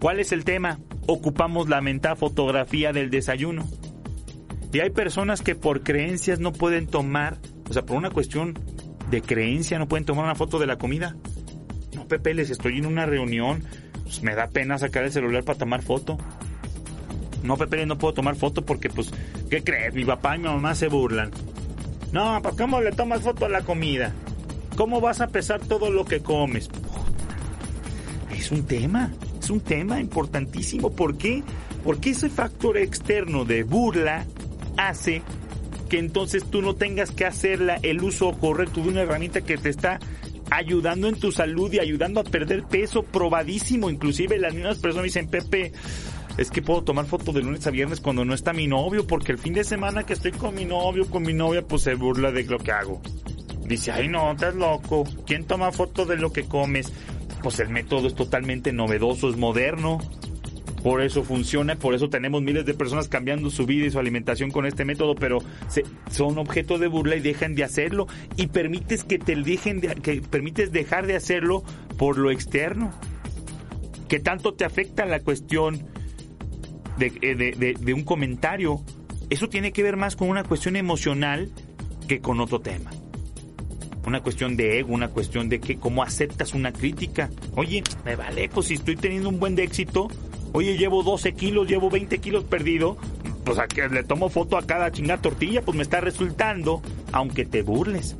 ¿Cuál 0.00 0.20
es 0.20 0.32
el 0.32 0.44
tema? 0.44 0.78
Ocupamos 1.06 1.68
la 1.68 1.80
mentada 1.80 2.16
fotografía 2.16 2.92
del 2.92 3.10
desayuno. 3.10 3.66
Y 4.72 4.80
hay 4.80 4.90
personas 4.90 5.40
que 5.42 5.54
por 5.54 5.82
creencias 5.82 6.40
no 6.40 6.52
pueden 6.52 6.86
tomar, 6.86 7.38
o 7.68 7.72
sea, 7.72 7.86
por 7.86 7.96
una 7.96 8.10
cuestión 8.10 8.58
de 9.10 9.22
creencia 9.22 9.78
no 9.78 9.86
pueden 9.86 10.04
tomar 10.04 10.24
una 10.24 10.34
foto 10.34 10.58
de 10.58 10.66
la 10.66 10.78
comida. 10.78 11.16
No, 11.94 12.08
Pepe, 12.08 12.34
les 12.34 12.50
estoy 12.50 12.78
en 12.78 12.86
una 12.86 13.06
reunión, 13.06 13.62
pues 14.02 14.22
me 14.22 14.34
da 14.34 14.48
pena 14.48 14.78
sacar 14.78 15.04
el 15.04 15.12
celular 15.12 15.44
para 15.44 15.58
tomar 15.58 15.82
foto. 15.82 16.18
No, 17.44 17.56
Pepe, 17.56 17.86
no 17.86 17.98
puedo 17.98 18.14
tomar 18.14 18.36
foto 18.36 18.64
porque, 18.64 18.88
pues, 18.88 19.12
¿qué 19.48 19.62
crees? 19.62 19.94
Mi 19.94 20.04
papá 20.04 20.36
y 20.36 20.40
mi 20.40 20.46
mamá 20.46 20.74
se 20.74 20.88
burlan. 20.88 21.30
No, 22.10 22.40
¿para 22.42 22.56
cómo 22.56 22.80
le 22.80 22.92
tomas 22.92 23.22
foto 23.22 23.46
a 23.46 23.48
la 23.48 23.62
comida? 23.62 24.12
¿Cómo 24.76 25.00
vas 25.00 25.20
a 25.20 25.28
pesar 25.28 25.60
todo 25.60 25.90
lo 25.90 26.04
que 26.04 26.20
comes? 26.20 26.68
Es 28.36 28.50
un 28.50 28.64
tema, 28.64 29.12
es 29.40 29.50
un 29.50 29.60
tema 29.60 30.00
importantísimo. 30.00 30.90
¿Por 30.90 31.16
qué? 31.16 31.42
Porque 31.84 32.10
ese 32.10 32.28
factor 32.28 32.76
externo 32.76 33.44
de 33.44 33.62
burla 33.62 34.26
hace 34.76 35.22
que 35.88 35.98
entonces 35.98 36.44
tú 36.44 36.60
no 36.60 36.74
tengas 36.74 37.12
que 37.12 37.24
hacer 37.24 37.60
el 37.82 38.02
uso 38.02 38.32
correcto 38.32 38.80
de 38.80 38.88
una 38.88 39.02
herramienta 39.02 39.42
que 39.42 39.56
te 39.56 39.68
está 39.68 40.00
ayudando 40.50 41.08
en 41.08 41.20
tu 41.20 41.30
salud 41.30 41.72
y 41.72 41.78
ayudando 41.78 42.20
a 42.20 42.24
perder 42.24 42.64
peso, 42.64 43.02
probadísimo. 43.04 43.90
Inclusive 43.90 44.38
las 44.38 44.54
mismas 44.54 44.78
personas 44.78 45.04
dicen, 45.04 45.28
Pepe, 45.28 45.72
es 46.36 46.50
que 46.50 46.62
puedo 46.62 46.82
tomar 46.82 47.06
fotos 47.06 47.34
de 47.34 47.42
lunes 47.42 47.64
a 47.66 47.70
viernes 47.70 48.00
cuando 48.00 48.24
no 48.24 48.34
está 48.34 48.52
mi 48.52 48.66
novio, 48.66 49.06
porque 49.06 49.32
el 49.32 49.38
fin 49.38 49.54
de 49.54 49.62
semana 49.62 50.04
que 50.04 50.14
estoy 50.14 50.32
con 50.32 50.54
mi 50.54 50.64
novio, 50.64 51.08
con 51.08 51.22
mi 51.22 51.32
novia, 51.32 51.62
pues 51.62 51.82
se 51.82 51.94
burla 51.94 52.32
de 52.32 52.42
lo 52.44 52.58
que 52.58 52.72
hago. 52.72 53.00
Dice, 53.66 53.92
ay 53.92 54.08
no, 54.08 54.32
estás 54.32 54.54
loco. 54.54 55.04
¿Quién 55.26 55.44
toma 55.44 55.72
foto 55.72 56.04
de 56.04 56.16
lo 56.16 56.32
que 56.32 56.44
comes? 56.44 56.92
Pues 57.42 57.58
el 57.60 57.70
método 57.70 58.08
es 58.08 58.14
totalmente 58.14 58.72
novedoso, 58.72 59.28
es 59.30 59.36
moderno. 59.36 59.98
Por 60.82 61.00
eso 61.00 61.24
funciona, 61.24 61.76
por 61.76 61.94
eso 61.94 62.10
tenemos 62.10 62.42
miles 62.42 62.66
de 62.66 62.74
personas 62.74 63.08
cambiando 63.08 63.48
su 63.48 63.64
vida 63.64 63.86
y 63.86 63.90
su 63.90 63.98
alimentación 63.98 64.50
con 64.50 64.66
este 64.66 64.84
método, 64.84 65.14
pero 65.14 65.38
son 66.10 66.36
objeto 66.36 66.76
de 66.76 66.88
burla 66.88 67.16
y 67.16 67.20
dejan 67.20 67.54
de 67.54 67.64
hacerlo 67.64 68.06
y 68.36 68.48
permites 68.48 69.02
que 69.02 69.18
te 69.18 69.34
dejen 69.34 69.80
de, 69.80 69.94
que 69.94 70.20
permites 70.20 70.72
dejar 70.72 71.06
de 71.06 71.16
hacerlo 71.16 71.64
por 71.96 72.18
lo 72.18 72.30
externo. 72.30 72.92
Que 74.08 74.20
tanto 74.20 74.52
te 74.52 74.66
afecta 74.66 75.06
la 75.06 75.20
cuestión 75.20 75.86
de, 76.98 77.12
eh, 77.22 77.34
de, 77.34 77.76
de 77.80 77.94
un 77.94 78.04
comentario. 78.04 78.82
Eso 79.30 79.48
tiene 79.48 79.72
que 79.72 79.82
ver 79.82 79.96
más 79.96 80.16
con 80.16 80.28
una 80.28 80.44
cuestión 80.44 80.76
emocional 80.76 81.50
que 82.08 82.20
con 82.20 82.40
otro 82.40 82.60
tema 82.60 82.90
una 84.06 84.22
cuestión 84.22 84.56
de 84.56 84.78
ego, 84.78 84.92
una 84.92 85.08
cuestión 85.08 85.48
de 85.48 85.60
que 85.60 85.76
cómo 85.76 86.02
aceptas 86.02 86.54
una 86.54 86.72
crítica. 86.72 87.30
Oye, 87.56 87.82
me 88.04 88.16
vale, 88.16 88.48
pues 88.48 88.68
si 88.68 88.74
estoy 88.74 88.96
teniendo 88.96 89.28
un 89.28 89.38
buen 89.38 89.54
de 89.54 89.64
éxito, 89.64 90.08
oye, 90.52 90.76
llevo 90.76 91.02
12 91.02 91.32
kilos, 91.34 91.68
llevo 91.68 91.90
20 91.90 92.18
kilos 92.18 92.44
perdido, 92.44 92.96
pues 93.44 93.58
a 93.58 93.66
que 93.66 93.88
le 93.88 94.04
tomo 94.04 94.28
foto 94.28 94.56
a 94.56 94.66
cada 94.66 94.90
chingada 94.90 95.20
tortilla, 95.20 95.62
pues 95.62 95.76
me 95.76 95.82
está 95.82 96.00
resultando, 96.00 96.82
aunque 97.12 97.44
te 97.44 97.62
burles. 97.62 98.16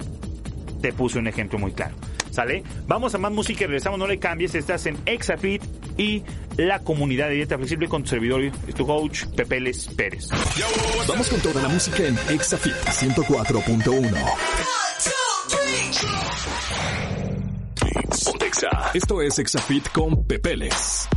Te 0.81 0.93
puse 0.93 1.19
un 1.19 1.27
ejemplo 1.27 1.59
muy 1.59 1.73
claro. 1.73 1.95
¿Sale? 2.31 2.65
Vamos 2.89 3.15
a 3.15 3.19
más 3.19 3.31
música 3.31 3.63
y 3.63 3.67
regresamos, 3.69 3.97
no 3.97 4.09
le 4.09 4.19
cambies, 4.19 4.57
estás 4.57 4.87
en 4.87 4.99
Exafit 5.07 5.63
y 5.97 6.25
la 6.57 6.81
comunidad 6.81 7.29
de 7.29 7.37
dieta 7.37 7.57
flexible 7.57 7.89
con 7.89 8.03
tu 8.03 8.09
servidor 8.09 8.43
y 8.43 8.73
tu 8.73 8.85
coach 8.85 9.27
Pepeles 9.37 9.87
Pérez. 9.97 10.31
Vamos 11.07 11.29
con 11.29 11.41
toda 11.41 11.63
la 11.63 11.69
música 11.69 12.05
en 12.05 12.19
Exafit 12.29 12.75
104.1. 12.75 15.34
Esto 18.95 19.21
es 19.23 19.39
Exafit 19.41 19.89
con 19.91 20.25
Pepeles. 20.25 21.09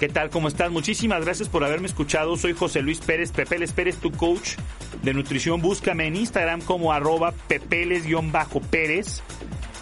¿Qué 0.00 0.08
tal? 0.08 0.30
¿Cómo 0.30 0.48
estás? 0.48 0.70
Muchísimas 0.70 1.24
gracias 1.24 1.48
por 1.48 1.64
haberme 1.64 1.86
escuchado. 1.86 2.36
Soy 2.36 2.54
José 2.54 2.82
Luis 2.82 3.00
Pérez, 3.00 3.30
Pepeles 3.30 3.72
Pérez, 3.72 3.96
tu 3.96 4.10
coach 4.10 4.52
de 5.02 5.12
nutrición. 5.12 5.60
Búscame 5.60 6.06
en 6.06 6.16
Instagram 6.16 6.62
como 6.62 6.92
arroba 6.92 7.32
pepeles-pérez. 7.48 9.22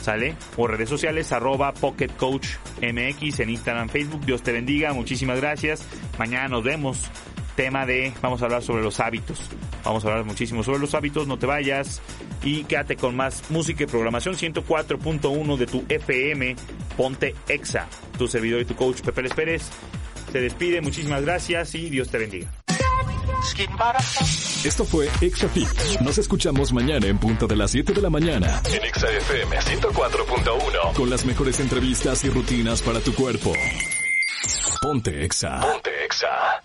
¿Sale? 0.00 0.36
O 0.58 0.66
redes 0.66 0.88
sociales, 0.90 1.32
arroba 1.32 1.72
Pocket 1.72 2.08
Coach 2.08 2.48
MX 2.82 3.40
en 3.40 3.50
Instagram, 3.50 3.88
Facebook. 3.88 4.26
Dios 4.26 4.42
te 4.42 4.52
bendiga, 4.52 4.92
muchísimas 4.92 5.40
gracias. 5.40 5.86
Mañana 6.18 6.48
nos 6.48 6.62
vemos 6.62 7.08
tema 7.56 7.86
de, 7.86 8.12
vamos 8.20 8.42
a 8.42 8.46
hablar 8.46 8.62
sobre 8.62 8.82
los 8.82 9.00
hábitos. 9.00 9.40
Vamos 9.84 10.04
a 10.04 10.08
hablar 10.08 10.24
muchísimo 10.24 10.62
sobre 10.62 10.78
los 10.78 10.94
hábitos, 10.94 11.26
no 11.26 11.38
te 11.38 11.46
vayas 11.46 12.00
y 12.42 12.64
quédate 12.64 12.96
con 12.96 13.16
más 13.16 13.50
música 13.50 13.84
y 13.84 13.86
programación 13.86 14.34
104.1 14.34 15.56
de 15.56 15.66
tu 15.66 15.84
FM, 15.88 16.56
ponte 16.96 17.34
Exa. 17.48 17.86
Tu 18.18 18.28
servidor 18.28 18.60
y 18.60 18.64
tu 18.64 18.74
coach 18.74 19.00
Pepe 19.00 19.22
Les 19.22 19.34
Pérez 19.34 19.62
se 20.32 20.40
despide, 20.40 20.80
muchísimas 20.80 21.22
gracias 21.22 21.74
y 21.74 21.90
Dios 21.90 22.08
te 22.10 22.18
bendiga. 22.18 22.48
Esto 24.64 24.84
fue 24.84 25.08
ExaFit. 25.20 25.68
Nos 26.00 26.18
escuchamos 26.18 26.72
mañana 26.72 27.06
en 27.06 27.18
punto 27.18 27.46
de 27.46 27.56
las 27.56 27.70
7 27.70 27.92
de 27.92 28.02
la 28.02 28.10
mañana 28.10 28.62
en 28.64 28.84
ExaFM 28.84 29.56
104.1 29.56 30.94
con 30.94 31.10
las 31.10 31.24
mejores 31.24 31.60
entrevistas 31.60 32.24
y 32.24 32.30
rutinas 32.30 32.82
para 32.82 33.00
tu 33.00 33.14
cuerpo. 33.14 33.52
Ponte 34.82 35.24
Exa. 35.24 35.60
Ponte 35.60 35.90
Exa. 36.04 36.62